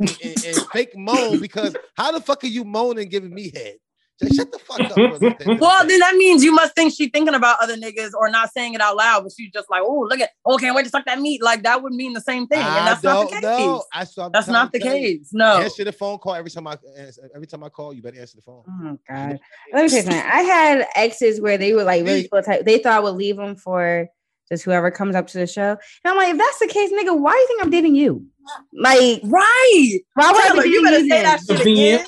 [0.00, 3.76] and, and fake moan because how the fuck are you moaning giving me head?
[4.22, 4.96] Just shut the fuck up.
[5.60, 8.74] Well, then that means you must think she's thinking about other niggas or not saying
[8.74, 11.06] it out loud, but she's just like, oh, look at, oh, can't wait to suck
[11.06, 11.42] that meat.
[11.42, 13.42] Like that would mean the same thing, I and that's not the don't case.
[13.42, 13.84] know.
[13.94, 14.28] I saw.
[14.28, 15.30] That's not the case.
[15.32, 15.60] No.
[15.60, 17.94] Answer the phone call every time I answer- every time I call.
[17.94, 18.62] You better answer the phone.
[18.68, 19.38] Oh God.
[19.72, 20.12] Let me tell you something.
[20.22, 22.66] I had exes where they were like really cool type.
[22.66, 24.06] They thought I would leave them for
[24.50, 25.70] just whoever comes up to the show.
[25.70, 28.26] And I'm like, if that's the case, nigga, why do you think I'm dating you?
[28.72, 30.00] Like, right?
[30.14, 32.06] Why would I be you dating better you say that shit again.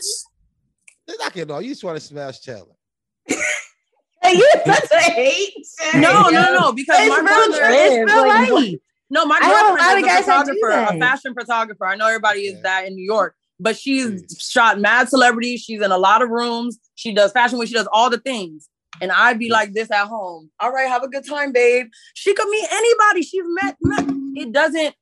[1.06, 1.62] They're not getting all.
[1.62, 2.66] You just want to smash Taylor.
[4.22, 5.66] Like, you such a hate.
[5.94, 7.74] No, no, no, because it's my real brother true.
[7.74, 8.74] It's real like, life.
[9.10, 10.98] No, my I have a lot girlfriend of is a guys that do photographer, a
[11.00, 11.86] fashion photographer.
[11.86, 15.62] I know everybody is that in New York, but she's shot mad celebrities.
[15.62, 16.78] She's in a lot of rooms.
[16.94, 17.68] She does fashion week.
[17.68, 18.68] She does all the things.
[19.00, 20.50] And I'd be like this at home.
[20.60, 21.86] All right, have a good time, babe.
[22.14, 23.76] She could meet anybody she's met.
[23.80, 24.06] met.
[24.36, 24.94] It doesn't.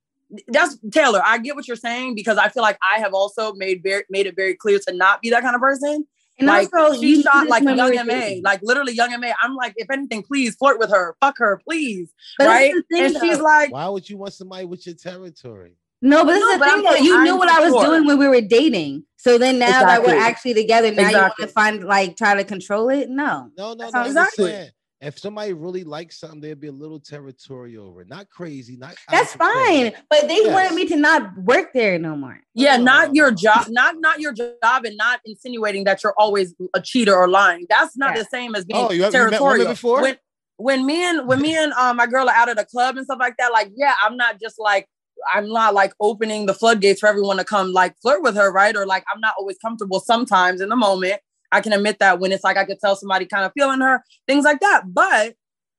[0.49, 1.21] That's Taylor.
[1.25, 4.27] I get what you're saying because I feel like I have also made very made
[4.27, 6.07] it very clear to not be that kind of person.
[6.39, 8.41] And like also, she you shot like remember young it Ma, too.
[8.43, 9.33] like literally young Ma.
[9.43, 12.73] I'm like, if anything, please flirt with her, fuck her, please, But right?
[12.91, 15.75] thing, and she's like, Why would you want somebody with your territory?
[16.03, 16.95] No, but this No, is the thing I'm though.
[16.97, 17.87] You I'm knew what I was secure.
[17.87, 19.05] doing when we were dating.
[19.17, 22.45] So then now that we're actually together, now you want to find like try to
[22.45, 23.11] control it?
[23.11, 23.51] No.
[23.59, 24.01] No, no, That's no.
[24.01, 24.45] I'm Exactly.
[24.51, 24.71] saying,
[25.03, 28.09] If somebody really likes something, they'd be a little territorial over it.
[28.09, 29.93] Not crazy, not That's fine.
[30.11, 30.53] But they Yes.
[30.53, 32.39] wanted me to not work there no more.
[32.55, 36.81] yeah, not your job, not not your job, and not insinuating that you're always a
[36.83, 37.67] cheater or lying.
[37.69, 39.69] That's not the same as being Oh, you have- you met women territorial.
[39.69, 40.01] before?
[40.03, 40.19] When-
[40.57, 43.05] when me and when me and um, my girl are out at a club and
[43.07, 44.87] stuff like that, like yeah, I'm not just like
[45.33, 48.77] I'm not like opening the floodgates for everyone to come like flirt with her, right?
[48.77, 51.21] Or like I'm not always comfortable sometimes in the moment.
[51.53, 54.03] I can admit that when it's like I could tell somebody kind of feeling her,
[54.27, 54.83] things like that.
[54.87, 55.35] But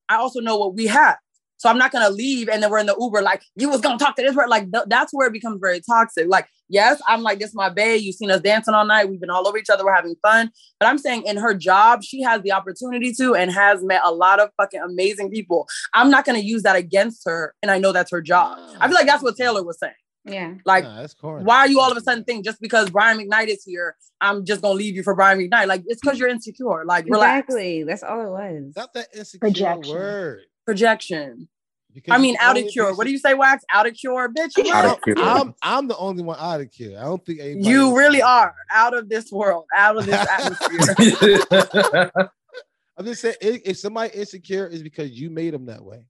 [0.10, 1.18] I also know what we have.
[1.62, 4.00] So I'm not gonna leave and then we're in the Uber like you was gonna
[4.00, 4.50] talk to this person.
[4.50, 6.26] Like th- that's where it becomes very toxic.
[6.28, 8.02] Like yes, I'm like this my babe.
[8.02, 9.08] You've seen us dancing all night.
[9.10, 9.86] We've been all over each other.
[9.86, 10.50] We're having fun.
[10.80, 14.12] But I'm saying in her job, she has the opportunity to and has met a
[14.12, 15.68] lot of fucking amazing people.
[15.94, 18.58] I'm not gonna use that against her, and I know that's her job.
[18.80, 19.94] I feel like that's what Taylor was saying.
[20.26, 20.54] Yeah.
[20.66, 21.44] Like, Nah, that's corny.
[21.44, 24.46] why are you all of a sudden think just because Brian McKnight is here, I'm
[24.46, 25.68] just gonna leave you for Brian McKnight?
[25.68, 26.86] Like, it's because you're insecure.
[26.86, 27.46] Like, relax.
[27.50, 27.84] Exactly.
[27.84, 28.74] That's all it was.
[28.76, 29.96] Not that insecure Projection.
[29.96, 30.40] word.
[30.66, 31.50] Projection.
[31.94, 32.96] Because I mean, out of only cure.
[32.96, 33.64] What do you say, Wax?
[33.74, 34.52] Out of cure, bitch.
[34.58, 34.98] You, I'm.
[35.18, 36.98] I'm I'm the only one out of cure.
[36.98, 40.16] I don't think anybody you else- really are out of this world, out of this
[40.30, 42.12] atmosphere.
[42.98, 46.06] I'm just saying, if, if somebody insecure, is because you made them that way.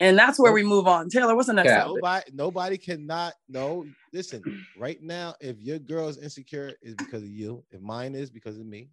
[0.00, 1.08] and that's where we move on.
[1.08, 1.94] Taylor, what's the next topic?
[1.96, 3.32] Nobody, nobody cannot.
[3.48, 4.64] No, listen.
[4.76, 7.64] Right now, if your girl's insecure, is because of you.
[7.70, 8.90] If mine is because of me.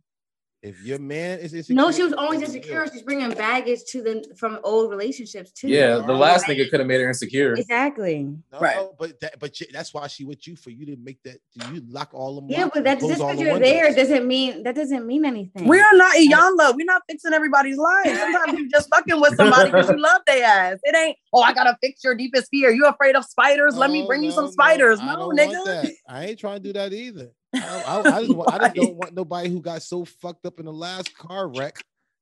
[0.65, 2.87] If your man is insecure, No, she was always because insecure.
[2.91, 5.67] She's bringing baggage to the from old relationships too.
[5.67, 7.53] Yeah, the last nigga could have made her insecure.
[7.53, 8.23] Exactly.
[8.51, 11.21] No, no, but that, but you- that's why she with you for you to make
[11.21, 11.37] that.
[11.71, 12.49] You lock all them.
[12.49, 13.69] Yeah, locks but and that close just because you're windows.
[13.71, 15.67] there doesn't mean that doesn't mean anything.
[15.67, 16.75] We are not Iyanla.
[16.75, 18.17] We're not fixing everybody's life.
[18.17, 20.79] Sometimes you just fucking with somebody because you love their ass.
[20.83, 22.71] It ain't, oh, I gotta fix your deepest fear.
[22.71, 23.77] You afraid of spiders?
[23.77, 24.99] Let me No, bring you some no, spiders.
[24.99, 25.91] No, don't nigga.
[26.09, 27.29] I ain't trying to do that either.
[27.55, 30.59] I, I, I just, want, I just don't want nobody who got so fucked up
[30.59, 31.77] in the last car wreck.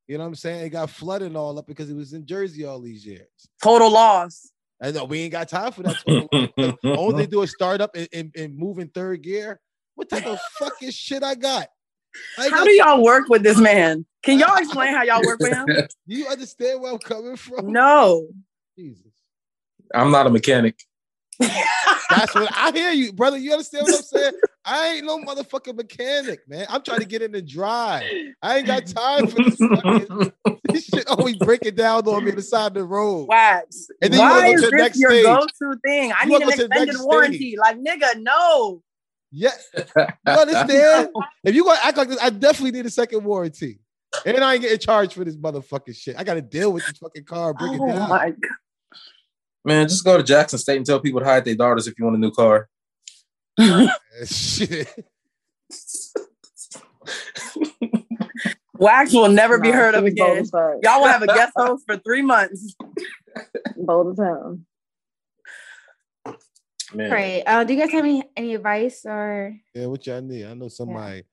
[0.07, 0.65] You know what I'm saying?
[0.65, 3.27] It got flooded all up because it was in Jersey all these years.
[3.61, 4.51] Total loss.
[4.81, 5.97] I know we ain't got time for that.
[6.05, 9.21] total loss, 'cause all they do is start up and, and, and move in third
[9.21, 9.59] gear.
[9.95, 11.67] What type of fucking shit I got?
[12.37, 14.05] I How got- do y'all work with this man?
[14.23, 15.67] Can y'all explain how y'all work with him?
[16.07, 17.71] Do you understand where I'm coming from?
[17.71, 18.27] No.
[18.77, 19.11] Jesus.
[19.93, 20.75] I'm not a mechanic.
[21.39, 23.37] That's what I hear you, brother.
[23.37, 24.33] You understand what I'm saying?
[24.65, 26.65] I ain't no motherfucking mechanic, man.
[26.69, 28.03] I'm trying to get in the drive.
[28.41, 30.07] I ain't got time for this fucking
[30.71, 33.27] this shit always breaking down on me on the side of the road.
[33.27, 33.87] Wax.
[34.01, 35.23] And then you Why wanna go is to the this next your stage.
[35.25, 36.11] go-to thing?
[36.11, 37.37] I You need wanna an go to the extended warranty.
[37.37, 37.57] stage.
[37.59, 38.81] Like, nigga, no.
[39.31, 39.51] Yeah.
[40.25, 41.09] You understand?
[41.43, 43.79] if you gonna act like this, I definitely need a second warranty.
[44.25, 46.15] And I ain't getting charged for this motherfucking shit.
[46.17, 48.09] I gotta deal with this fucking car, and break Oh it down.
[48.09, 48.35] my God.
[49.65, 52.05] Man, just go to Jackson State and tell people to hide their daughters if you
[52.05, 52.67] want a new car.
[54.25, 54.87] Shit.
[58.73, 60.45] Wax will never be heard of again.
[60.53, 62.75] Y'all will have a guest host for three months.
[63.77, 64.59] Bold as hell.
[66.93, 67.09] Man.
[67.09, 67.43] Great.
[67.43, 70.45] Uh, do you guys have any any advice or Yeah, what y'all need?
[70.45, 71.23] I know somebody.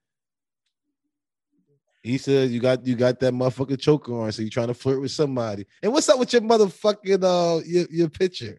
[2.02, 5.00] He says you got you got that motherfucking choker on, so you're trying to flirt
[5.00, 5.66] with somebody.
[5.82, 8.58] And what's up with your motherfucking uh your, your picture?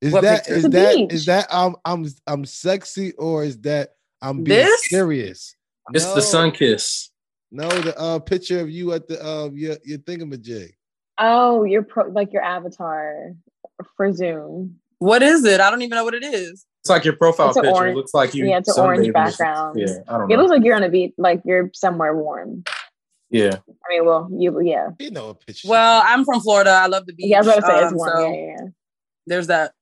[0.00, 0.54] Is What that picture?
[0.56, 1.12] is The that beach.
[1.12, 3.90] is that I'm I'm I'm sexy or is that
[4.22, 4.88] I'm being This?
[4.88, 5.54] serious?
[5.92, 7.10] It's the sun kiss.
[7.52, 10.70] No, the uh picture of you at the uh your your thingamajig.
[11.18, 13.34] Oh, your pro like your avatar
[13.96, 14.76] for Zoom.
[15.00, 15.60] What is it?
[15.60, 16.64] I don't even know what it is.
[16.82, 17.70] It's like your profile It's picture.
[17.74, 18.46] orange- It looks like you.
[18.46, 19.78] yeah, it's an orange background.
[19.78, 20.34] Yeah, I don't know.
[20.34, 22.64] It looks like you're on a beach, like you're somewhere warm.
[23.30, 23.56] yeah.
[23.68, 24.90] I mean, well, you yeah.
[24.98, 25.68] You know a picture.
[25.68, 26.70] Well, I'm from Florida.
[26.70, 27.26] I love the beach.
[27.28, 28.10] Yeah, I was about to say it's um, warm.
[28.16, 28.66] so yeah, yeah, yeah.
[29.26, 29.72] There's that.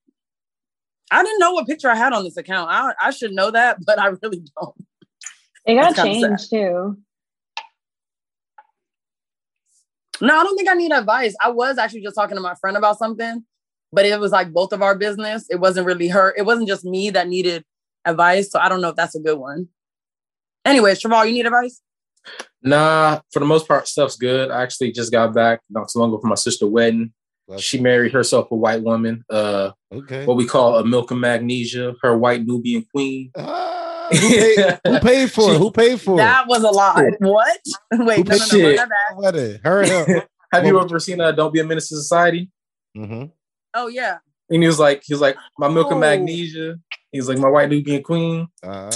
[1.11, 2.71] I didn't know what picture I had on this account.
[2.71, 4.75] I, I should know that, but I really don't.
[5.67, 6.99] It got changed too.
[10.21, 11.35] No, I don't think I need advice.
[11.43, 13.45] I was actually just talking to my friend about something,
[13.93, 15.47] but it was like both of our business.
[15.49, 16.35] It wasn't really her.
[16.37, 17.65] It wasn't just me that needed
[18.05, 18.51] advice.
[18.51, 19.69] So I don't know if that's a good one.
[20.65, 21.81] Anyways, Travell, you need advice?
[22.63, 24.51] Nah, for the most part, stuff's good.
[24.51, 27.13] I actually just got back not too long ago from my sister's wedding.
[27.57, 30.27] She married herself a white woman, uh, Okay.
[30.27, 33.31] what we call a milk of magnesia, her white Nubian queen.
[33.35, 33.43] who,
[34.13, 35.59] paid, who paid for it?
[35.59, 36.19] Who paid for it?
[36.19, 37.11] That was a lie.
[37.21, 37.59] What?
[37.93, 38.77] Wait, no, no, no, Shit.
[38.77, 39.61] my bad.
[39.65, 40.23] Her and him.
[40.53, 42.51] Have you ever seen uh, Don't Be a Menace to Society?
[42.97, 43.25] Mm-hmm.
[43.75, 44.19] Oh yeah.
[44.51, 45.95] And he was like, he was like, my milk Oh.
[45.95, 46.77] of magnesia.
[47.13, 48.49] He's like, my white Nubian queen.
[48.63, 48.91] Uh,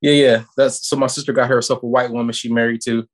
[0.00, 0.42] Yeah, yeah.
[0.56, 3.04] That's so my sister got herself a white woman she married to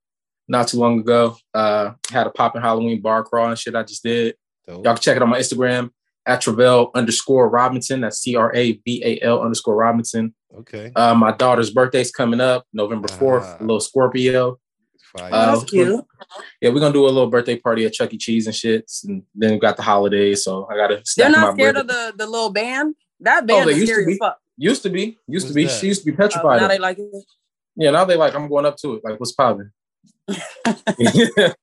[0.48, 1.36] not too long ago.
[1.54, 4.36] Uh had a popping Halloween bar crawl and shit I just did.
[4.68, 5.90] Y'all can check it on my Instagram
[6.26, 8.00] at Travell underscore Robinson.
[8.00, 10.34] That's T-R-A-V-A-L underscore Robinson.
[10.58, 10.90] Okay.
[10.96, 14.58] Uh, my daughter's birthday's coming up November 4th, a little Scorpio.
[15.16, 15.30] Fire.
[15.32, 16.04] Uh, That's cute.
[16.60, 18.18] Yeah, we're gonna do a little birthday party at Chuck E.
[18.18, 18.90] Cheese and shit.
[19.04, 22.06] And then we got the holidays, so I gotta They're not my scared birthday.
[22.08, 22.96] of the the little band.
[23.20, 24.12] That Oh, band they is used to scary be.
[24.12, 24.38] as fuck.
[24.58, 25.64] Used to be, used to be.
[25.66, 25.70] that?
[25.70, 26.60] She used to be Oh, petrified.
[26.60, 27.10] now they like it.
[27.76, 29.04] yeah, now they like I'm going up to it.
[29.04, 29.70] Like, what's popping?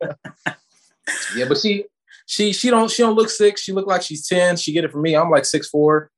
[1.36, 1.86] Yeah, but she
[2.26, 3.62] she she don't she don't look six.
[3.62, 4.56] She look like she's ten.
[4.58, 5.16] She get it from me.
[5.16, 6.10] I'm like six four,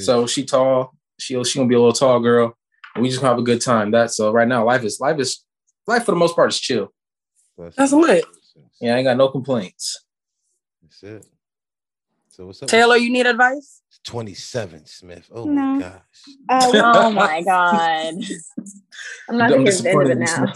[0.00, 0.94] so she tall.
[1.18, 2.56] She she gonna be a little tall girl.
[2.94, 3.90] And we just gonna have a good time.
[3.90, 5.44] That so right now life is life is
[5.86, 6.92] life for the most part is chill.
[7.58, 8.24] That's lit.
[8.80, 10.04] Yeah, I ain't got no complaints.
[10.82, 11.26] That's it.
[12.28, 12.68] So what's up?
[12.68, 13.80] Taylor, you need advice?
[14.04, 15.28] 27, Smith.
[15.32, 15.62] Oh No.
[15.62, 16.02] my gosh.
[16.48, 18.14] Uh, oh my god.
[19.28, 20.52] I'm not I'm gonna get to the end of it disappointed in now.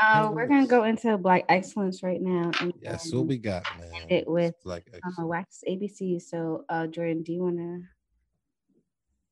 [0.00, 4.02] Uh, we're gonna go into Black Excellence right now and Yes, what we got, man?
[4.02, 6.22] end it with Black um, a wax ABC.
[6.22, 7.82] So, uh, Jordan, do you want to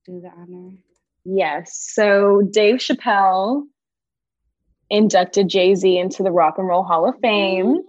[0.04, 0.72] do the honor?
[1.24, 1.90] Yes.
[1.92, 3.64] So Dave Chappelle
[4.90, 7.82] inducted Jay Z into the Rock and Roll Hall of Fame.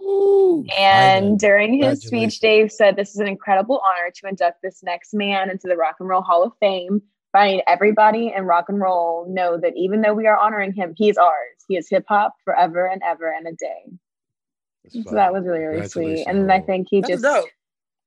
[0.76, 5.14] And during his speech, Dave said, This is an incredible honor to induct this next
[5.14, 7.02] man into the Rock and Roll Hall of Fame.
[7.38, 11.16] By everybody in rock and roll know that even though we are honoring him, he's
[11.16, 11.64] ours.
[11.68, 15.04] He is hip hop forever and ever and a day.
[15.04, 16.24] So that was really, really sweet.
[16.26, 17.44] And I think he That's just, dope.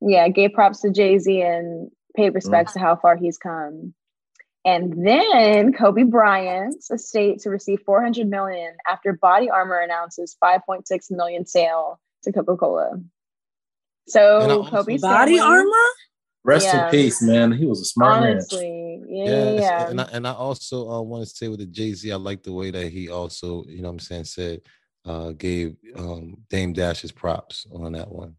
[0.01, 3.93] yeah, gave props to Jay Z and paid respects to how far he's come.
[4.65, 11.45] And then Kobe Bryant's estate to receive 400 million after Body Armor announces 5.6 million
[11.45, 12.99] sale to Coca-Cola.
[14.09, 15.87] So also- Kobe's Body family- armor?
[16.43, 16.85] Rest Yeah.
[16.85, 17.51] in peace, man.
[17.51, 18.31] He was a smart man.
[18.33, 19.89] Honestly, yeah, Yes, yeah.
[19.89, 22.41] and I, and I also uh, want to say with the Jay Z, I like
[22.43, 24.61] the way that he also, you know, what I'm saying, said,
[25.05, 28.35] uh, gave um, Dame Dash his props on that one.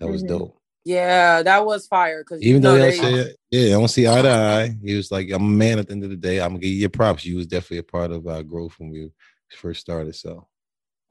[0.00, 0.28] That was Mhm.
[0.28, 0.58] dope.
[0.84, 2.22] Yeah, that was fire.
[2.24, 4.76] Because Even though know, they don't say, yeah, I don't see eye to eye.
[4.82, 6.40] He was like, I'm a man at the end of the day.
[6.40, 7.24] I'm gonna give you your props.
[7.24, 9.10] You was definitely a part of our growth when we
[9.54, 10.14] first started.
[10.16, 10.48] So,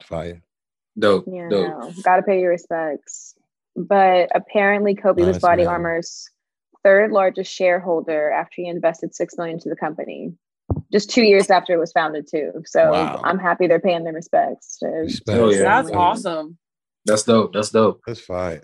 [0.02, 0.42] fire.
[0.98, 1.24] Dope.
[1.26, 3.34] Yeah, no, gotta pay your respects.
[3.74, 5.72] But apparently, Kobe was Body man.
[5.72, 6.28] Armor's
[6.84, 10.32] third largest shareholder after he invested six million to the company,
[10.92, 12.50] just two years after it was founded, too.
[12.66, 13.20] So Wow.
[13.24, 14.78] I'm happy they're paying their respects.
[14.78, 15.62] To Oh, yeah.
[15.62, 16.58] That's awesome.
[17.04, 17.52] That's dope.
[17.52, 18.00] That's dope.
[18.06, 18.60] That's fine.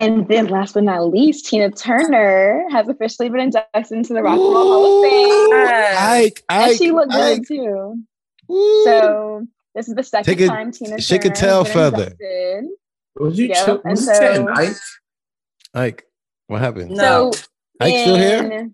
[0.00, 4.32] And then, last but not least, Tina Turner has officially been inducted into the Rock
[4.32, 5.96] and Roll Hall of Fame.
[5.96, 7.38] Ike, and she Ike, looked Ike.
[7.42, 8.02] good too.
[8.84, 11.74] So this is the second Take a- time Tina shake a Turner tail has been
[11.92, 12.02] feather.
[12.04, 12.64] inducted.
[13.16, 14.76] Was you Yep, chill- and was you saying so- Ike?
[15.74, 16.06] Ike,
[16.48, 16.96] what happened?
[16.96, 17.30] So
[17.80, 18.70] Ike still here?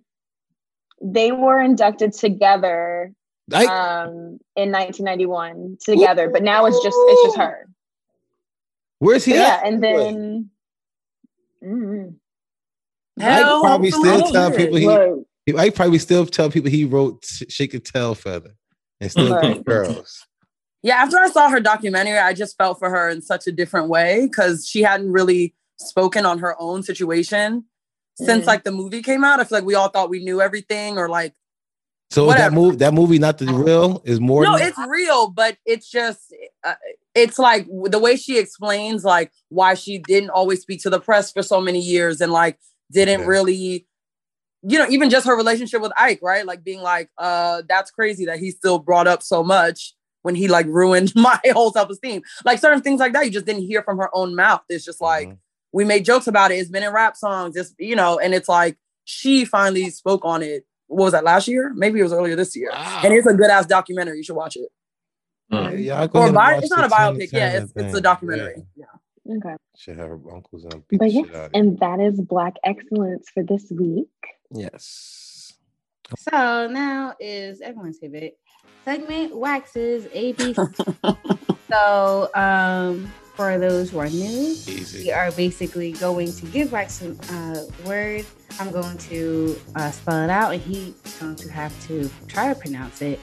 [1.03, 3.15] They were inducted together
[3.53, 3.69] Ike?
[3.69, 7.69] um, in 1991 together, but now it's just it's just her.
[8.99, 10.51] Where's he But yeah, and then
[11.65, 12.15] mm,
[13.21, 15.27] Ike probably still tell people he, Look.
[15.47, 18.55] he Ike probably still tell people he wrote Shake a Tail Feather
[19.01, 19.65] and still Right.
[19.65, 20.27] girls.
[20.83, 23.89] Yeah, after I saw her documentary, I just felt for her in such a different
[23.89, 27.65] way because she hadn't really spoken on her own situation
[28.25, 28.47] since Mhm.
[28.47, 29.41] like the movie came out.
[29.41, 31.35] I feel like we all thought we knew everything or like
[32.11, 35.57] So that movie, that movie not the real is more no, than- it's real, but
[35.65, 36.75] it's just uh,
[37.15, 41.31] it's like the way she explains like why she didn't always speak to the press
[41.33, 42.59] for so many years and like
[42.91, 43.27] didn't Yeah.
[43.27, 43.87] really
[44.63, 46.45] you know even just her relationship with Ike, right?
[46.45, 50.49] Like being like uh that's crazy that he still brought up so much when he
[50.49, 52.23] like ruined my whole self-esteem.
[52.45, 54.63] Like certain things like that you just didn't hear from her own mouth.
[54.69, 55.37] It's just like Mm-hmm.
[55.73, 56.55] We made jokes about it.
[56.57, 57.57] It's been in rap songs.
[57.57, 60.67] It's you know, and it's like she finally spoke on it.
[60.87, 61.73] What was that last year?
[61.75, 62.71] Maybe it was earlier this year.
[62.75, 64.17] And it's a good ass documentary.
[64.19, 64.69] You should watch it.
[65.51, 67.31] Yeah, yeah, I'll Or bi- watch it's not a biopic.
[67.33, 68.63] Yeah, Turner it's, it's a documentary.
[68.77, 68.85] Yeah.
[69.37, 69.55] Okay.
[69.77, 72.21] Should have her uncles and beat But the yes, shit out of and that is
[72.21, 74.09] Black Excellence for this week.
[74.53, 75.53] Yes.
[76.19, 78.37] So now is everyone's favorite
[78.85, 80.57] segment, Waxes ABC.
[81.71, 84.55] so um for those who are new,
[84.99, 88.27] we are basically going to give Wax a uh, word.
[88.59, 92.61] I'm going to uh, spell it out, and he's going to have to try to
[92.61, 93.19] pronounce it.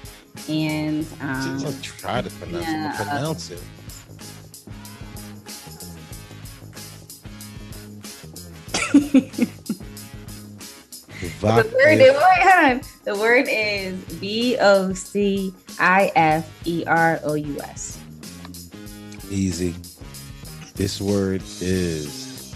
[0.50, 2.72] And um, I'll try to pronounce it.
[2.72, 3.62] yeah, but pronounce it.
[11.20, 12.82] The word is on.
[13.04, 18.00] The word is B O C I F E R O U S.
[19.30, 19.76] Easy.
[20.78, 22.54] This word is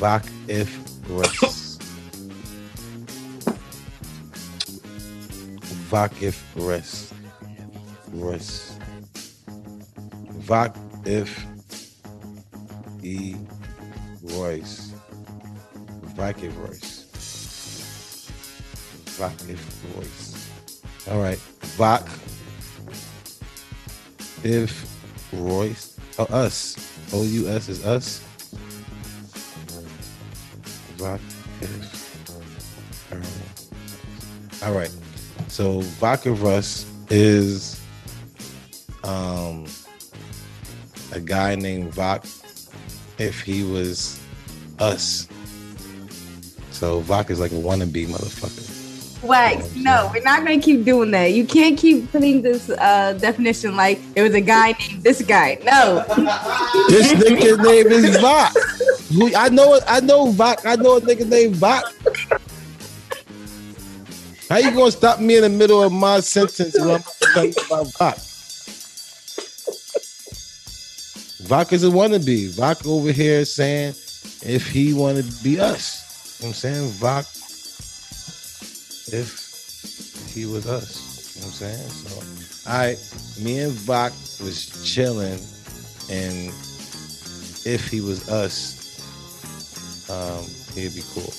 [0.00, 0.76] Vak if
[1.08, 1.78] res.
[5.88, 7.12] Vak if res.
[8.12, 8.76] Res.
[10.48, 11.46] Vak if
[13.04, 13.36] e
[14.34, 14.94] Royce.
[16.16, 17.06] Vak if Royce.
[19.16, 19.62] Vak if
[19.94, 20.50] Royce.
[21.08, 21.38] All right.
[21.78, 22.04] Vak
[24.42, 24.72] if
[25.32, 25.93] Royce.
[26.18, 26.76] Oh, us.
[27.12, 28.22] O U S is us.
[34.62, 34.90] All right.
[35.48, 37.80] So Vodka Russ is
[39.02, 39.66] um
[41.12, 42.24] a guy named Vok
[43.18, 44.18] if he was
[44.78, 45.28] us.
[46.70, 48.63] So Vok is like a wannabe motherfucker.
[49.24, 51.32] Wax, no, we're not gonna keep doing that.
[51.32, 55.58] You can't keep putting this uh, definition like it was a guy named this guy.
[55.64, 56.04] No.
[56.88, 59.34] This nigga name is Vok.
[59.36, 59.84] I know it.
[59.86, 60.66] I know Vok.
[60.66, 61.82] I know a nigga named Vok.
[64.50, 67.02] How you gonna stop me in the middle of my sentence when I'm
[67.32, 68.16] telling you about Vok?
[71.48, 72.54] Vok is a wannabe.
[72.54, 73.94] Vok over here saying
[74.44, 76.38] if he wanted to be us.
[76.40, 76.90] You know what I'm saying?
[76.90, 77.43] Vok
[79.12, 81.36] if he was us.
[81.36, 81.88] You know what I'm saying?
[81.88, 82.96] So I
[83.42, 85.40] me and Vok was chilling
[86.10, 86.48] and
[87.66, 88.82] if he was us,
[90.10, 90.44] um,
[90.74, 91.32] he'd be cool.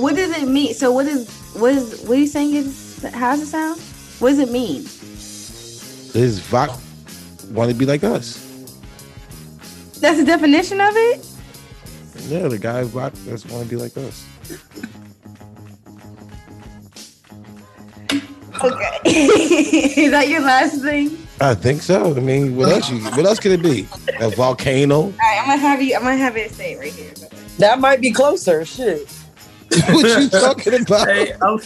[0.00, 0.74] What does it mean?
[0.74, 3.80] So what is what is what are you saying is how does it sound?
[4.18, 4.82] What does it mean?
[6.12, 6.80] Does Vok
[7.52, 8.40] want to be like us?
[10.00, 11.26] That's the definition of it?
[12.28, 14.26] Yeah, the guy Vok that's want to be like us.
[18.72, 18.98] Okay.
[19.04, 21.18] is that your last thing?
[21.40, 22.14] I think so.
[22.16, 22.90] I mean, what else?
[22.90, 23.86] You, what else could it be?
[24.20, 24.96] A volcano?
[24.96, 25.96] All right, I'm gonna have you.
[25.96, 27.12] I'm gonna have it say right here.
[27.58, 28.64] That might be closer.
[28.64, 29.08] Shit.
[29.88, 31.08] what you talking about?
[31.08, 31.58] Hey, I,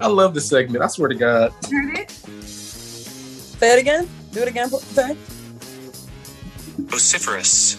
[0.00, 0.82] I love this segment.
[0.82, 1.52] I swear to God.
[1.70, 2.10] Heard it?
[2.10, 4.08] Say it again.
[4.32, 4.68] Do it again.
[4.68, 5.16] Say.
[6.82, 7.76] Vociferous.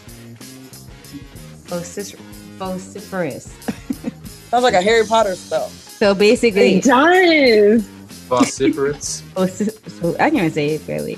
[1.67, 2.19] Vocif-
[2.57, 3.53] vociferous.
[4.49, 5.69] Sounds like a Harry Potter spell.
[5.69, 7.88] So basically, It does.
[8.28, 9.23] Vociferous.
[10.01, 11.17] so I can't even say it barely.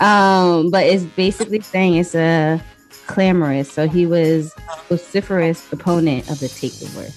[0.00, 2.62] Um, but it's basically saying it's a
[3.06, 3.70] clamorous.
[3.72, 4.52] So he was
[4.88, 7.12] vociferous opponent of the takeover.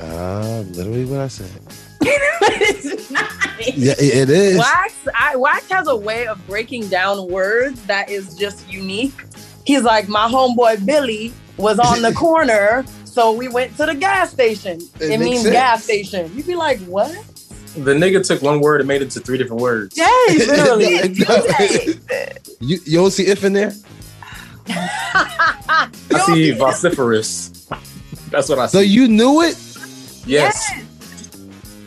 [0.00, 1.50] Ah, literally what I said.
[2.02, 3.30] it's not.
[3.76, 4.58] Yeah, it- it is.
[4.58, 9.12] Wax, I, Wax has a way of breaking down words that is just unique.
[9.66, 14.30] He's like, my homeboy Billy was on the corner, so we went to the gas
[14.32, 14.80] station.
[15.00, 15.52] It It, means sense.
[15.52, 16.30] gas station.
[16.36, 17.16] You'd be like, what?
[17.74, 19.96] The nigga took one word and made it to three different words.
[19.96, 21.98] Yes, literally.
[22.60, 23.72] you, you don't see if in there?
[24.68, 25.90] I
[26.26, 27.68] see vociferous.
[28.30, 28.78] That's what I see.
[28.78, 29.56] So you knew it?
[30.26, 30.72] yes.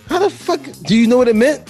[0.10, 0.62] How the fuck?
[0.84, 1.70] Do you know what it meant?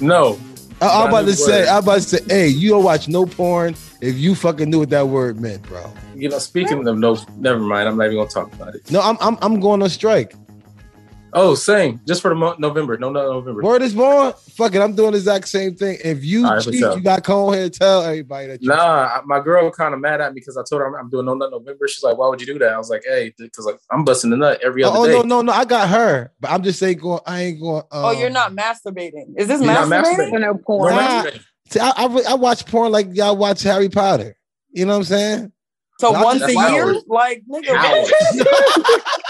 [0.00, 0.38] No.
[0.80, 1.68] I, I'm about to the say, word.
[1.68, 4.90] I'm about to say, hey, you don't watch no porn if you fucking knew what
[4.90, 5.90] that word meant, bro.
[6.14, 7.88] You know, speaking of no, never mind.
[7.88, 8.90] I'm not even gonna talk about it.
[8.90, 10.34] No, I'm I'm I'm going on strike.
[11.38, 12.00] Oh, same.
[12.06, 12.96] Just for the month November.
[12.96, 13.60] No, no, November.
[13.62, 14.32] Word is born.
[14.56, 15.98] Fuck it, I'm doing the exact same thing.
[16.02, 18.46] If you All right, for cheat, you got to come on here and tell everybody
[18.46, 18.74] that you Nah,
[19.06, 21.26] I- my girl kind of mad at me because I told her I'm, I'm doing
[21.26, 21.86] no nut November.
[21.88, 24.30] She's like, "Why would you do that?" I was like, "Hey, because like I'm busting
[24.30, 25.52] the nut every other Oh, day." Oh no, no, no!
[25.52, 27.20] I got her, but I'm just saying, going.
[27.26, 27.82] I ain't going.
[27.92, 29.34] Um, oh, you're not masturbating.
[29.36, 30.30] Is this You're not masturbating?
[30.30, 30.40] masturbating.
[30.40, 30.94] No porn.
[30.94, 31.24] Nah,
[31.68, 34.38] see, I, I, I watch porn like y'all watch Harry Potter.
[34.70, 35.52] You know what I'm saying?
[36.00, 36.58] So I once a year?
[36.60, 37.02] hours.
[37.06, 38.12] Like, nigga, Hours.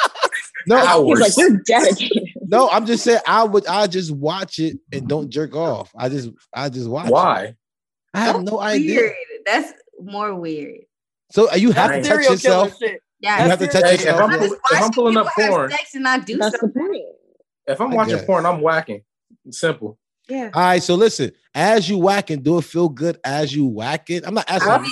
[0.68, 2.28] No, He's like, you're dedicated.
[2.42, 3.66] no, I'm just saying I would.
[3.66, 5.92] I just watch it and don't jerk off.
[5.96, 7.06] I just, I just watch.
[7.06, 7.12] it.
[7.12, 7.54] Why?
[8.14, 9.00] I have no idea.
[9.00, 9.14] Weird.
[9.44, 10.80] That's more weird.
[11.30, 12.78] So uh, you have That's to touch serial killer yourself.
[12.78, 13.00] shit.
[13.20, 13.44] Yeah.
[13.44, 14.30] You have to touch Hey, if yourself.
[14.30, 14.46] I'm, yeah.
[14.46, 17.12] if I'm pulling up porn, sex and not do That's something.
[17.66, 19.02] if I'm watching porn, I'm whacking.
[19.44, 19.98] It's simple.
[20.28, 20.50] Yeah.
[20.54, 21.30] All right, so listen.
[21.54, 24.26] As you whack and do it feel good as you whack it.
[24.26, 24.90] I'm not asking.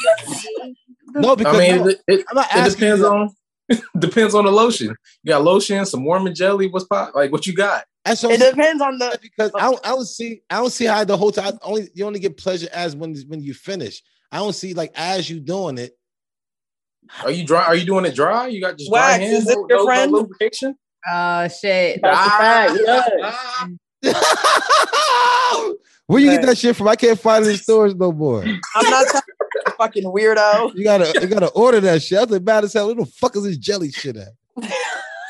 [1.17, 2.81] No, because I mean, no, it, it, I'm not it asking.
[2.81, 3.35] depends you- on
[3.99, 4.89] depends on the lotion.
[5.23, 6.69] You got lotion, some warm and jelly.
[6.69, 7.15] What's pop?
[7.15, 7.85] Like what you got?
[8.05, 9.19] That's what It saying, depends on the.
[9.23, 12.05] because I don't, I don't see I don't see how the whole time only you
[12.05, 14.03] only get pleasure as when when you finish.
[14.31, 15.97] I don't see like as you doing it.
[17.23, 17.65] Are you dry?
[17.65, 18.47] Are you doing it dry?
[18.49, 19.39] You got just dry Wax, hands?
[19.39, 20.13] is this no- your no- no friend?
[20.13, 20.77] lubrication?
[21.11, 22.01] Oh shit.
[22.03, 22.81] That's a fact.
[23.23, 23.69] Ah.
[26.07, 26.89] Where you get that shit from?
[26.89, 28.43] I can't find it in stores no more.
[28.43, 29.44] I'm not telling you,
[29.85, 30.75] fucking weirdo.
[30.75, 32.19] You gotta you gotta order that shit.
[32.19, 32.87] I was mad as hell.
[32.87, 34.29] Where the fuck is this jelly shit at?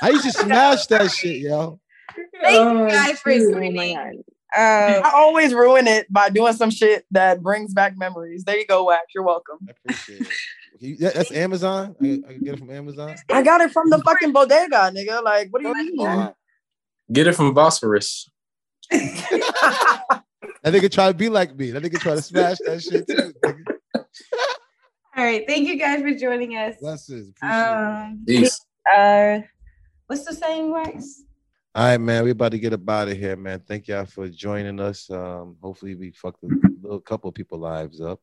[0.03, 1.81] I used to smash that shit, yo.
[2.43, 3.95] Thank Oh, you guys for Oh joining.
[3.97, 4.13] God.
[4.57, 8.45] Um, I always ruin it by doing some shit that brings back memories.
[8.45, 9.07] There you go, Wax.
[9.15, 9.59] You're welcome.
[9.67, 10.29] I appreciate it.
[10.79, 11.97] You- that- that's Amazon.
[12.01, 13.17] I, I can get it from Amazon.
[13.31, 15.23] I got it from the fucking bodega, nigga.
[15.25, 16.31] Like, what do you mean?
[17.13, 18.31] Get it from Phosphorus.
[20.63, 21.73] That nigga try to be like me.
[21.73, 23.35] That nigga try to smash that shit too.
[23.45, 23.74] nigga.
[25.17, 25.45] All right.
[25.47, 26.77] Thank you guys for joining us.
[26.81, 27.29] Blessings.
[27.29, 27.79] Appreciate it.
[27.79, 28.61] Um, Peace.
[28.93, 29.41] uh,
[30.07, 31.23] what's the saying, Wax?
[31.77, 32.25] All right, man.
[32.25, 33.61] We about to get up out of here, man.
[33.67, 35.11] Thank y'all for joining us.
[35.11, 36.49] Um, hopefully we fucked a
[36.83, 38.21] little couple of people lives up.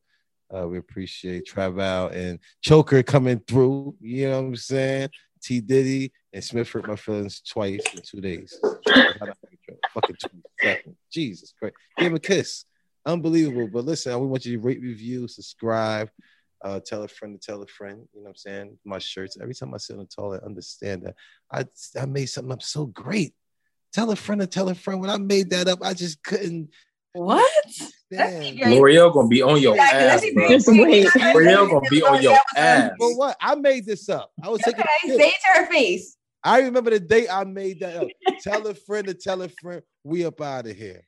[0.54, 3.96] Uh, we appreciate Travell and Choker coming through.
[4.02, 5.10] You know what I'm saying?
[5.42, 8.60] T Diddy and Smith hurt my feelings twice in two days.
[9.94, 10.96] Fucking 27.
[11.12, 11.76] Jesus Christ.
[11.98, 12.66] Give him a kiss.
[13.06, 13.68] Unbelievable.
[13.68, 16.10] But listen, we want you to rate, review, subscribe.
[16.64, 18.08] Uh, tell a friend to tell a friend.
[18.14, 18.78] You know what I'm saying?
[18.86, 19.38] My shirts.
[19.42, 21.16] Every time I sit on the toilet, understand that
[21.52, 21.66] I
[22.00, 23.34] I made something up so great.
[23.94, 25.02] Tell a friend to tell a friend.
[25.02, 26.70] When I made that up, I just couldn't.
[27.14, 27.52] What?
[28.12, 30.48] L'Oreal gonna be on your ass, bro.
[30.48, 31.08] Just wait.
[31.16, 32.92] L'Oreal gonna be on your ass.
[33.00, 33.36] For what?
[33.42, 34.32] I made this up.
[34.44, 34.82] I was taking.
[34.82, 36.16] Okay, say it to her face.
[36.44, 38.08] I remember the day I made that up.
[38.42, 39.82] tell a friend to tell a friend.
[40.04, 41.08] We up out of here.